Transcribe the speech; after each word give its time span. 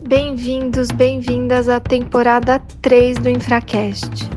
Bem-vindos, 0.00 0.92
bem-vindas 0.92 1.68
à 1.68 1.80
temporada 1.80 2.60
3 2.80 3.18
do 3.18 3.28
Infracast. 3.28 4.30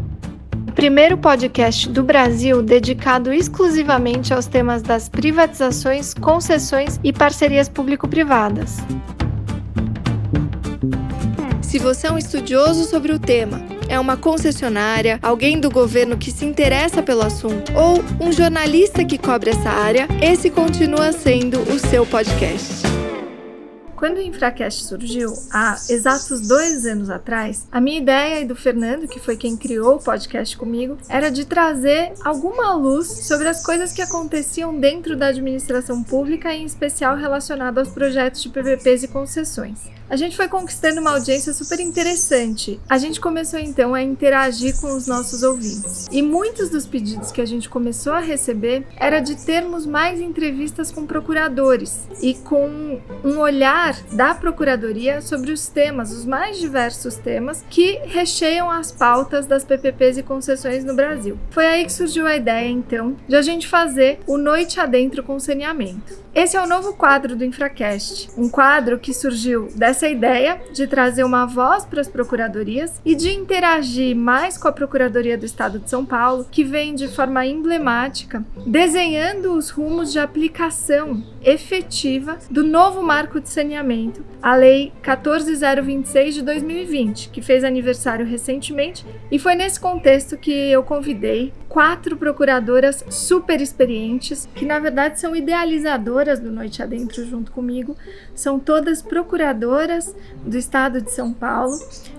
O 0.68 0.72
primeiro 0.72 1.18
podcast 1.18 1.88
do 1.88 2.02
Brasil 2.02 2.64
dedicado 2.64 3.32
exclusivamente 3.32 4.34
aos 4.34 4.48
temas 4.48 4.82
das 4.82 5.08
privatizações, 5.08 6.16
concessões 6.16 7.00
e 7.04 7.14
parcerias 7.14 7.70
público-privadas. 7.70 8.78
Se 11.62 11.78
você 11.78 12.08
é 12.08 12.12
um 12.12 12.18
estudioso 12.18 12.86
sobre 12.86 13.14
o 13.14 13.20
tema, 13.20 13.62
é 13.88 14.00
uma 14.00 14.18
concessionária, 14.18 15.20
alguém 15.22 15.60
do 15.60 15.70
governo 15.70 16.18
que 16.18 16.32
se 16.32 16.44
interessa 16.44 17.04
pelo 17.04 17.22
assunto 17.22 17.72
ou 17.76 18.04
um 18.20 18.32
jornalista 18.32 19.06
que 19.06 19.18
cobre 19.18 19.52
essa 19.52 19.70
área, 19.70 20.08
esse 20.22 20.50
continua 20.50 21.12
sendo 21.12 21.60
o 21.72 21.78
seu 21.78 22.04
podcast. 22.06 23.01
Quando 24.02 24.18
o 24.18 24.22
Infracast 24.22 24.86
surgiu, 24.86 25.32
há 25.54 25.78
exatos 25.88 26.48
dois 26.48 26.88
anos 26.88 27.08
atrás, 27.08 27.68
a 27.72 27.80
minha 27.80 28.00
ideia 28.00 28.42
e 28.42 28.46
do 28.46 28.56
Fernando, 28.56 29.08
que 29.08 29.20
foi 29.20 29.38
quem 29.38 29.56
criou 29.56 29.98
o 29.98 30.02
podcast 30.02 30.58
comigo, 30.58 30.98
era 31.08 31.30
de 31.30 31.46
trazer 31.46 32.12
alguma 32.26 32.74
luz 32.74 33.06
sobre 33.28 33.48
as 33.48 33.64
coisas 33.64 33.94
que 33.94 34.02
aconteciam 34.02 34.76
dentro 34.76 35.16
da 35.16 35.28
administração 35.28 36.02
pública, 36.02 36.52
em 36.52 36.66
especial 36.66 37.16
relacionado 37.16 37.78
aos 37.78 37.90
projetos 37.90 38.42
de 38.42 38.50
PPPs 38.50 39.04
e 39.04 39.08
concessões 39.08 39.92
a 40.12 40.18
gente 40.18 40.36
foi 40.36 40.50
conquistando 40.50 41.00
uma 41.00 41.12
audiência 41.12 41.54
super 41.54 41.80
interessante. 41.80 42.78
A 42.90 42.98
gente 42.98 43.22
começou 43.22 43.58
então 43.58 43.96
a 43.96 44.02
interagir 44.02 44.78
com 44.82 44.94
os 44.94 45.08
nossos 45.08 45.42
ouvintes. 45.42 46.10
E 46.12 46.22
muitos 46.22 46.70
dos 46.70 46.86
pedidos 46.86 47.32
que 47.32 47.40
a 47.40 47.46
gente 47.46 47.70
começou 47.70 48.12
a 48.12 48.20
receber 48.20 48.86
era 48.98 49.22
de 49.22 49.38
termos 49.38 49.86
mais 49.86 50.20
entrevistas 50.20 50.92
com 50.92 51.06
procuradores 51.06 52.10
e 52.22 52.34
com 52.34 53.00
um 53.24 53.40
olhar 53.40 53.91
da 54.12 54.34
procuradoria 54.34 55.22
sobre 55.22 55.52
os 55.52 55.68
temas, 55.68 56.12
os 56.12 56.26
mais 56.26 56.60
diversos 56.60 57.16
temas 57.16 57.64
que 57.70 58.00
recheiam 58.06 58.70
as 58.70 58.92
pautas 58.92 59.46
das 59.46 59.64
PPPs 59.64 60.18
e 60.18 60.24
concessões 60.24 60.84
no 60.84 60.96
Brasil. 60.96 61.38
Foi 61.52 61.66
aí 61.66 61.86
que 61.86 61.94
surgiu 61.94 62.26
a 62.26 62.36
ideia 62.36 62.70
então 62.70 63.16
de 63.28 63.36
a 63.36 63.42
gente 63.42 63.68
fazer 63.68 64.20
o 64.28 64.38
Noite 64.38 64.80
Adentro 64.80 65.24
com 65.24 65.40
Saneamento. 65.40 66.22
Esse 66.34 66.56
é 66.56 66.62
o 66.62 66.68
novo 66.68 66.94
quadro 66.94 67.36
do 67.36 67.44
Infracast, 67.44 68.30
um 68.38 68.48
quadro 68.48 68.98
que 68.98 69.14
surgiu 69.14 69.68
dessa 69.76 70.08
ideia 70.08 70.62
de 70.72 70.88
trazer 70.88 71.26
uma 71.26 71.46
voz 71.46 71.84
para 71.84 72.00
as 72.00 72.08
procuradorias 72.08 73.02
e 73.04 73.16
de 73.16 73.32
interagir 73.32 74.16
mais 74.16 74.58
com 74.58 74.70
a 74.70 74.72
Procuradoria 74.72 75.38
do 75.38 75.46
Estado 75.46 75.78
de 75.78 75.90
São 75.90 76.06
Paulo, 76.06 76.48
que 76.50 76.64
vem 76.64 76.96
de 76.96 77.10
forma 77.10 77.46
emblemática 77.46 78.46
desenhando 78.66 79.54
os 79.54 79.70
rumos 79.70 80.12
de 80.14 80.20
aplicação 80.20 81.22
efetiva 81.44 82.38
do 82.50 82.64
novo 82.64 83.02
marco 83.02 83.40
de 83.40 83.50
saneamento, 83.50 84.24
a 84.42 84.56
Lei 84.56 84.92
14026 85.02 86.36
de 86.36 86.42
2020, 86.42 87.30
que 87.30 87.42
fez 87.42 87.64
aniversário 87.64 88.26
recentemente, 88.26 89.06
e 89.32 89.40
foi 89.40 89.56
nesse 89.56 89.80
contexto 89.80 90.38
que 90.38 90.52
eu 90.52 90.84
convidei 90.84 91.54
quatro 91.68 92.18
procuradoras 92.18 93.04
super 93.10 93.62
experientes, 93.62 94.48
que 94.54 94.66
na 94.66 94.78
verdade 94.78 95.20
são 95.20 95.36
idealizadoras 95.36 96.40
do 96.40 96.52
Noite 96.52 96.84
Adentro 96.84 97.26
junto 97.26 97.52
comigo. 97.52 97.96
São 98.36 98.60
todas 98.60 99.02
procuradoras 99.02 100.14
do 100.46 100.58
estado 100.58 101.02
de 101.02 101.12
São 101.12 101.32
Paulo 101.34 101.78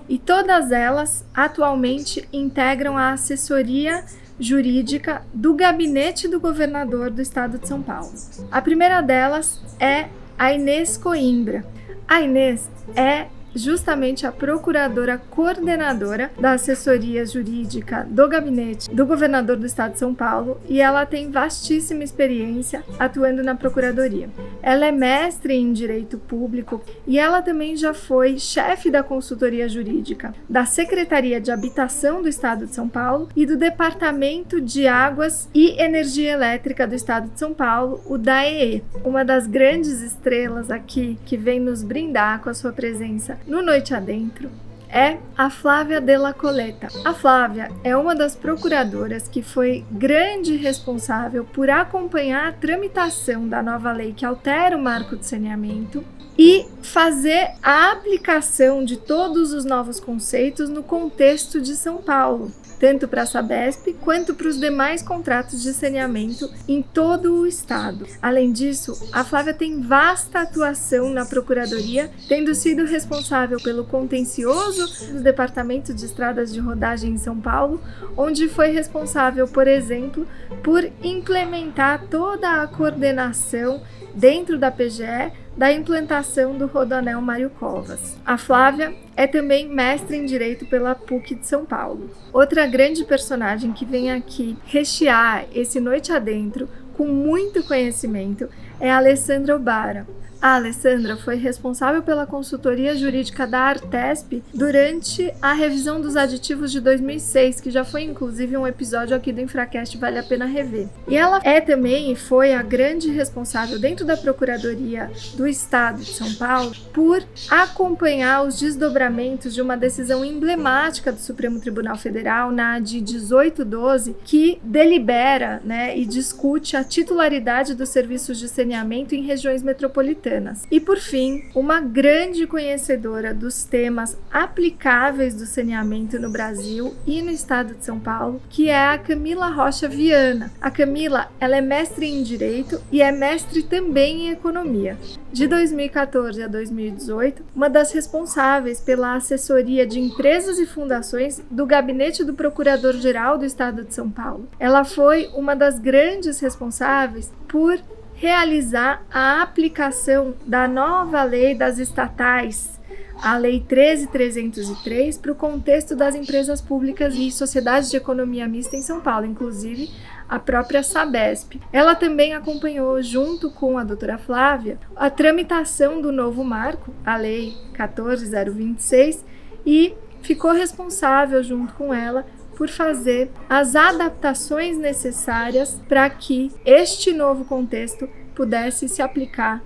e 0.09 0.17
todas 0.17 0.71
elas 0.71 1.23
atualmente 1.33 2.27
integram 2.33 2.97
a 2.97 3.11
assessoria 3.11 4.03
jurídica 4.39 5.23
do 5.33 5.53
gabinete 5.53 6.27
do 6.27 6.39
governador 6.39 7.09
do 7.09 7.21
estado 7.21 7.57
de 7.57 7.67
São 7.67 7.81
Paulo. 7.81 8.11
A 8.51 8.61
primeira 8.61 9.01
delas 9.01 9.61
é 9.79 10.07
a 10.37 10.53
Inês 10.53 10.97
Coimbra. 10.97 11.65
A 12.07 12.21
Inês 12.21 12.69
é 12.95 13.27
justamente 13.55 14.25
a 14.25 14.31
procuradora 14.31 15.17
coordenadora 15.17 16.31
da 16.39 16.53
assessoria 16.53 17.25
jurídica 17.25 18.05
do 18.09 18.27
gabinete 18.27 18.93
do 18.93 19.05
governador 19.05 19.57
do 19.57 19.65
estado 19.65 19.93
de 19.93 19.99
São 19.99 20.13
Paulo 20.13 20.59
e 20.67 20.81
ela 20.81 21.05
tem 21.05 21.29
vastíssima 21.29 22.03
experiência 22.03 22.83
atuando 22.99 23.43
na 23.43 23.55
procuradoria. 23.55 24.29
Ela 24.61 24.87
é 24.87 24.91
mestre 24.91 25.53
em 25.53 25.73
direito 25.73 26.17
público 26.17 26.81
e 27.05 27.19
ela 27.19 27.41
também 27.41 27.75
já 27.75 27.93
foi 27.93 28.39
chefe 28.39 28.89
da 28.89 29.03
consultoria 29.03 29.67
jurídica 29.67 30.33
da 30.49 30.65
Secretaria 30.65 31.39
de 31.39 31.51
Habitação 31.51 32.21
do 32.21 32.29
estado 32.29 32.65
de 32.65 32.73
São 32.73 32.87
Paulo 32.87 33.29
e 33.35 33.45
do 33.45 33.57
Departamento 33.57 34.59
de 34.59 34.87
Águas 34.87 35.49
e 35.53 35.81
Energia 35.81 36.31
Elétrica 36.31 36.87
do 36.87 36.95
estado 36.95 37.29
de 37.29 37.39
São 37.39 37.53
Paulo, 37.53 38.01
o 38.05 38.17
DAEE, 38.17 38.83
uma 39.03 39.23
das 39.23 39.47
grandes 39.47 40.01
estrelas 40.01 40.71
aqui 40.71 41.17
que 41.25 41.37
vem 41.37 41.59
nos 41.59 41.83
brindar 41.83 42.41
com 42.41 42.49
a 42.49 42.53
sua 42.53 42.71
presença 42.71 43.37
no 43.45 43.61
Noite 43.61 43.93
Adentro 43.93 44.49
é 44.89 45.17
a 45.35 45.49
Flávia 45.49 45.99
Della 45.99 46.33
Coleta. 46.33 46.87
A 47.03 47.13
Flávia 47.15 47.71
é 47.83 47.97
uma 47.97 48.13
das 48.13 48.35
procuradoras 48.35 49.27
que 49.27 49.41
foi 49.41 49.83
grande 49.89 50.55
responsável 50.55 51.43
por 51.43 51.67
acompanhar 51.67 52.47
a 52.47 52.51
tramitação 52.51 53.47
da 53.47 53.63
nova 53.63 53.91
lei 53.91 54.13
que 54.13 54.23
altera 54.23 54.77
o 54.77 54.81
marco 54.81 55.17
de 55.17 55.25
saneamento 55.25 56.03
e 56.37 56.67
fazer 56.83 57.53
a 57.61 57.91
aplicação 57.91 58.85
de 58.85 58.97
todos 58.97 59.51
os 59.51 59.65
novos 59.65 59.99
conceitos 59.99 60.69
no 60.69 60.83
contexto 60.83 61.59
de 61.59 61.75
São 61.75 61.97
Paulo 61.97 62.51
tanto 62.83 63.07
para 63.07 63.21
a 63.21 63.25
Sabesp 63.25 63.93
quanto 64.01 64.33
para 64.35 64.49
os 64.49 64.59
demais 64.59 65.01
contratos 65.01 65.63
de 65.63 65.71
saneamento 65.71 66.51
em 66.67 66.81
todo 66.81 67.33
o 67.33 67.47
estado. 67.47 68.05
Além 68.21 68.51
disso, 68.51 69.07
a 69.13 69.23
Flávia 69.23 69.53
tem 69.53 69.79
vasta 69.79 70.41
atuação 70.41 71.09
na 71.09 71.25
Procuradoria, 71.25 72.11
tendo 72.27 72.53
sido 72.53 72.83
responsável 72.83 73.57
pelo 73.61 73.85
contencioso 73.85 75.13
do 75.13 75.21
Departamento 75.21 75.93
de 75.93 76.03
Estradas 76.03 76.51
de 76.51 76.59
Rodagem 76.59 77.13
em 77.13 77.17
São 77.17 77.39
Paulo, 77.39 77.81
onde 78.17 78.49
foi 78.49 78.71
responsável, 78.71 79.47
por 79.47 79.65
exemplo, 79.65 80.27
por 80.61 80.83
implementar 81.01 82.07
toda 82.09 82.63
a 82.63 82.67
coordenação 82.67 83.81
dentro 84.13 84.57
da 84.57 84.71
PGE 84.71 85.31
da 85.55 85.71
implantação 85.71 86.57
do 86.57 86.65
Rodoanel 86.65 87.21
Mário 87.21 87.49
Covas. 87.51 88.17
A 88.25 88.37
Flávia 88.37 88.93
é 89.15 89.27
também 89.27 89.67
mestre 89.67 90.17
em 90.17 90.25
Direito 90.25 90.65
pela 90.65 90.95
PUC 90.95 91.35
de 91.35 91.47
São 91.47 91.63
Paulo. 91.63 92.09
Outra 92.31 92.65
grande 92.65 93.05
personagem 93.05 93.71
que 93.71 93.85
vem 93.85 94.11
aqui 94.11 94.57
rechear 94.65 95.45
esse 95.53 95.79
Noite 95.79 96.11
Adentro 96.11 96.67
com 96.97 97.07
muito 97.07 97.63
conhecimento 97.63 98.49
é 98.79 98.91
a 98.91 98.97
Alessandra 98.97 99.55
Obara. 99.55 100.07
A 100.43 100.55
Alessandra 100.55 101.15
foi 101.15 101.37
responsável 101.37 102.03
pela 102.03 102.27
consultoria 102.27 102.97
jurídica 102.97 103.47
da 103.47 103.59
Artesp 103.61 104.43
durante 104.53 105.33
a 105.41 105.53
revisão 105.53 106.01
dos 106.01 106.17
aditivos 106.17 106.69
de 106.69 106.81
2006, 106.81 107.61
que 107.61 107.71
já 107.71 107.85
foi 107.85 108.03
inclusive 108.03 108.57
um 108.57 108.67
episódio 108.67 109.15
aqui 109.15 109.31
do 109.31 109.39
Infracast, 109.39 109.97
vale 109.97 110.19
a 110.19 110.23
pena 110.23 110.43
rever. 110.43 110.89
E 111.07 111.15
ela 111.15 111.39
é 111.45 111.61
também 111.61 112.11
e 112.11 112.15
foi 112.17 112.53
a 112.53 112.61
grande 112.61 113.09
responsável 113.09 113.79
dentro 113.79 114.05
da 114.05 114.17
Procuradoria 114.17 115.09
do 115.35 115.47
Estado 115.47 116.01
de 116.01 116.11
São 116.11 116.33
Paulo 116.33 116.73
por 116.91 117.23
acompanhar 117.49 118.45
os 118.45 118.59
desdobramentos 118.59 119.53
de 119.53 119.61
uma 119.61 119.77
decisão 119.77 120.25
emblemática 120.25 121.13
do 121.13 121.21
Supremo 121.21 121.61
Tribunal 121.61 121.95
Federal, 121.95 122.51
na 122.51 122.79
de 122.79 122.95
1812, 122.95 124.13
que 124.25 124.59
delibera 124.61 125.61
né, 125.63 125.97
e 125.97 126.05
discute 126.05 126.75
a 126.75 126.83
titularidade 126.83 127.73
dos 127.73 127.87
serviços 127.87 128.37
de 128.37 128.49
saneamento 128.49 129.15
em 129.15 129.23
regiões 129.23 129.63
metropolitanas. 129.63 130.32
E 130.71 130.79
por 130.79 130.97
fim, 130.97 131.43
uma 131.53 131.79
grande 131.79 132.47
conhecedora 132.47 133.33
dos 133.33 133.63
temas 133.63 134.17
aplicáveis 134.31 135.35
do 135.35 135.45
saneamento 135.45 136.19
no 136.19 136.29
Brasil 136.29 136.93
e 137.05 137.21
no 137.21 137.31
estado 137.31 137.75
de 137.75 137.85
São 137.85 137.99
Paulo, 137.99 138.41
que 138.49 138.69
é 138.69 138.87
a 138.87 138.97
Camila 138.97 139.47
Rocha 139.47 139.87
Viana. 139.87 140.51
A 140.61 140.71
Camila, 140.71 141.29
ela 141.39 141.57
é 141.57 141.61
mestre 141.61 142.07
em 142.07 142.23
direito 142.23 142.81
e 142.91 143.01
é 143.01 143.11
mestre 143.11 143.63
também 143.63 144.27
em 144.27 144.31
economia. 144.31 144.97
De 145.31 145.47
2014 145.47 146.43
a 146.43 146.47
2018, 146.47 147.43
uma 147.55 147.69
das 147.69 147.91
responsáveis 147.91 148.79
pela 148.79 149.15
assessoria 149.15 149.85
de 149.85 149.99
empresas 149.99 150.59
e 150.59 150.65
fundações 150.65 151.41
do 151.49 151.65
gabinete 151.65 152.23
do 152.23 152.33
Procurador-Geral 152.33 153.37
do 153.37 153.45
Estado 153.45 153.83
de 153.83 153.93
São 153.93 154.09
Paulo. 154.09 154.47
Ela 154.59 154.83
foi 154.83 155.29
uma 155.33 155.55
das 155.55 155.79
grandes 155.79 156.39
responsáveis 156.39 157.31
por 157.47 157.79
realizar 158.23 159.03
a 159.11 159.41
aplicação 159.41 160.33
da 160.47 160.65
nova 160.65 161.21
lei 161.25 161.53
das 161.53 161.77
estatais, 161.77 162.79
a 163.21 163.37
Lei 163.37 163.59
13303, 163.59 165.17
para 165.17 165.33
o 165.33 165.35
contexto 165.35 165.93
das 165.93 166.15
empresas 166.15 166.61
públicas 166.61 167.15
e 167.15 167.29
sociedades 167.29 167.91
de 167.91 167.97
economia 167.97 168.47
mista 168.47 168.77
em 168.77 168.81
São 168.81 169.01
Paulo, 169.01 169.25
inclusive 169.25 169.89
a 170.29 170.39
própria 170.39 170.81
Sabesp. 170.81 171.59
Ela 171.73 171.95
também 171.95 172.33
acompanhou, 172.33 173.03
junto 173.03 173.51
com 173.51 173.77
a 173.77 173.83
doutora 173.83 174.17
Flávia, 174.17 174.79
a 174.95 175.09
tramitação 175.09 176.01
do 176.01 176.13
novo 176.13 176.45
marco, 176.45 176.93
a 177.05 177.17
Lei 177.17 177.53
14026, 177.73 179.25
e 179.65 179.93
ficou 180.21 180.53
responsável, 180.53 181.43
junto 181.43 181.73
com 181.73 181.93
ela, 181.93 182.25
por 182.55 182.69
fazer 182.69 183.31
as 183.49 183.75
adaptações 183.75 184.77
necessárias 184.77 185.79
para 185.87 186.09
que 186.09 186.51
este 186.65 187.13
novo 187.13 187.45
contexto 187.45 188.07
pudesse 188.35 188.87
se 188.87 189.01
aplicar 189.01 189.61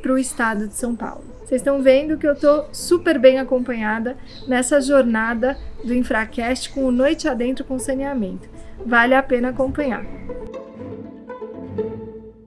para 0.00 0.12
o 0.12 0.18
estado 0.18 0.68
de 0.68 0.74
São 0.74 0.94
Paulo. 0.94 1.24
Vocês 1.44 1.60
estão 1.60 1.82
vendo 1.82 2.16
que 2.16 2.26
eu 2.26 2.32
estou 2.32 2.66
super 2.72 3.18
bem 3.18 3.38
acompanhada 3.38 4.16
nessa 4.46 4.80
jornada 4.80 5.56
do 5.84 5.94
Infracast 5.94 6.70
com 6.70 6.84
o 6.84 6.92
Noite 6.92 7.28
Adentro 7.28 7.64
com 7.64 7.78
Saneamento. 7.78 8.48
Vale 8.86 9.14
a 9.14 9.22
pena 9.22 9.50
acompanhar. 9.50 10.04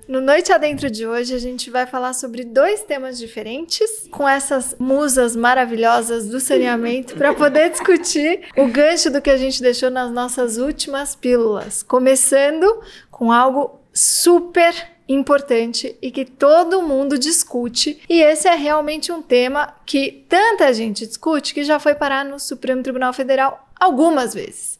No 0.08 0.22
Noite 0.22 0.52
Adentro 0.52 0.90
de 0.90 1.08
hoje, 1.08 1.34
a 1.34 1.40
gente 1.40 1.72
vai 1.72 1.88
falar 1.88 2.14
sobre 2.14 2.44
dois 2.44 2.84
temas 2.84 3.18
diferentes, 3.18 4.08
com 4.12 4.30
essas 4.30 4.76
musas 4.78 5.36
maravilhosas 5.36 6.28
do 6.28 6.40
saneamento, 6.40 7.16
para 7.16 7.34
poder 7.34 7.72
discutir 7.72 8.42
o 8.56 8.68
gancho 8.68 9.10
do 9.10 9.20
que 9.20 9.32
a 9.32 9.38
gente 9.38 9.64
deixou 9.64 9.90
nas 9.90 10.12
nossas 10.12 10.58
últimas 10.58 11.16
pílulas. 11.16 11.82
Começando 11.82 12.82
com 13.10 13.32
algo 13.32 13.80
super 13.92 14.76
importante 15.08 15.98
e 16.00 16.12
que 16.12 16.24
todo 16.24 16.84
mundo 16.84 17.18
discute, 17.18 18.00
e 18.08 18.22
esse 18.22 18.48
é 18.48 18.54
realmente 18.54 19.12
um 19.12 19.24
tema 19.24 19.74
que 19.88 20.24
tanta 20.30 20.72
gente 20.72 21.08
discute 21.08 21.52
que 21.52 21.64
já 21.64 21.80
foi 21.80 21.96
parar 21.96 22.24
no 22.24 22.40
Supremo 22.40 22.84
Tribunal 22.84 23.12
Federal 23.12 23.68
algumas 23.80 24.36
vezes. 24.36 24.80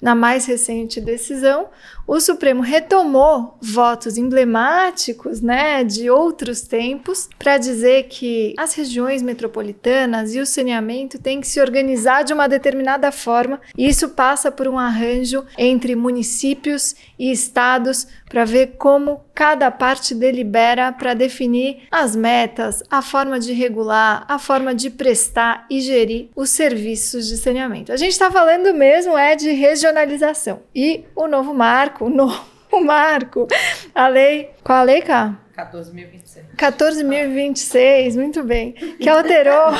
Na 0.00 0.14
mais 0.14 0.44
recente 0.44 1.00
decisão, 1.00 1.70
o 2.06 2.20
Supremo 2.20 2.62
retomou 2.62 3.56
votos 3.60 4.16
emblemáticos, 4.16 5.40
né, 5.40 5.82
de 5.82 6.08
outros 6.08 6.62
tempos, 6.62 7.28
para 7.38 7.58
dizer 7.58 8.04
que 8.04 8.54
as 8.56 8.74
regiões 8.74 9.22
metropolitanas 9.22 10.34
e 10.34 10.40
o 10.40 10.46
saneamento 10.46 11.18
têm 11.18 11.40
que 11.40 11.48
se 11.48 11.60
organizar 11.60 12.22
de 12.22 12.32
uma 12.32 12.48
determinada 12.48 13.10
forma, 13.10 13.60
e 13.76 13.88
isso 13.88 14.10
passa 14.10 14.52
por 14.52 14.68
um 14.68 14.78
arranjo 14.78 15.44
entre 15.58 15.96
municípios 15.96 16.94
e 17.18 17.30
estados 17.30 18.06
para 18.28 18.44
ver 18.44 18.74
como 18.78 19.24
cada 19.34 19.70
parte 19.70 20.14
delibera 20.14 20.92
para 20.92 21.14
definir 21.14 21.82
as 21.90 22.16
metas, 22.16 22.82
a 22.90 23.02
forma 23.02 23.38
de 23.38 23.52
regular, 23.52 24.24
a 24.28 24.38
forma 24.38 24.74
de 24.74 24.90
prestar 24.90 25.66
e 25.70 25.80
gerir 25.80 26.30
os 26.34 26.50
serviços 26.50 27.26
de 27.26 27.36
saneamento. 27.36 27.92
A 27.92 27.96
gente 27.96 28.12
está 28.12 28.30
falando 28.30 28.74
mesmo 28.74 29.16
é 29.16 29.36
de 29.36 29.50
regionalização. 29.52 30.62
E 30.74 31.04
o 31.14 31.26
novo 31.26 31.52
marco 31.54 31.95
marco, 31.96 32.10
no 32.10 32.30
marco, 32.84 33.46
a 33.94 34.08
lei, 34.08 34.50
qual 34.62 34.78
a 34.78 34.82
lei, 34.82 35.00
cá? 35.00 35.38
14.026. 35.56 36.42
14.026, 36.56 38.14
muito 38.16 38.42
bem. 38.44 38.72
Que 38.72 39.08
alterou 39.08 39.70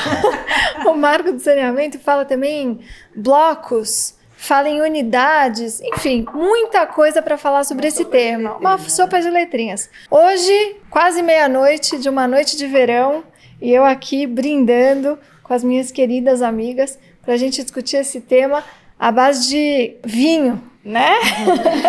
o 0.91 0.95
marco 0.95 1.31
do 1.31 1.39
saneamento, 1.39 1.99
fala 1.99 2.25
também 2.25 2.63
em 2.63 2.79
blocos, 3.15 4.15
fala 4.35 4.67
em 4.67 4.81
unidades, 4.81 5.79
enfim, 5.81 6.25
muita 6.33 6.87
coisa 6.87 7.21
para 7.21 7.37
falar 7.37 7.63
sobre 7.63 7.87
esse 7.87 8.05
tema. 8.05 8.57
Uma 8.57 8.79
sopa 8.79 9.21
de 9.21 9.29
letrinhas. 9.29 9.87
Hoje, 10.09 10.77
quase 10.89 11.21
meia-noite 11.21 11.99
de 11.99 12.09
uma 12.09 12.27
noite 12.27 12.57
de 12.57 12.65
verão, 12.65 13.23
e 13.61 13.71
eu 13.71 13.83
aqui 13.85 14.25
brindando 14.25 15.19
com 15.43 15.53
as 15.53 15.63
minhas 15.63 15.91
queridas 15.91 16.41
amigas 16.41 16.97
para 17.21 17.35
a 17.35 17.37
gente 17.37 17.61
discutir 17.61 17.97
esse 17.97 18.21
tema 18.21 18.63
à 18.99 19.11
base 19.11 19.47
de 19.47 19.97
vinho, 20.03 20.61
né? 20.87 21.11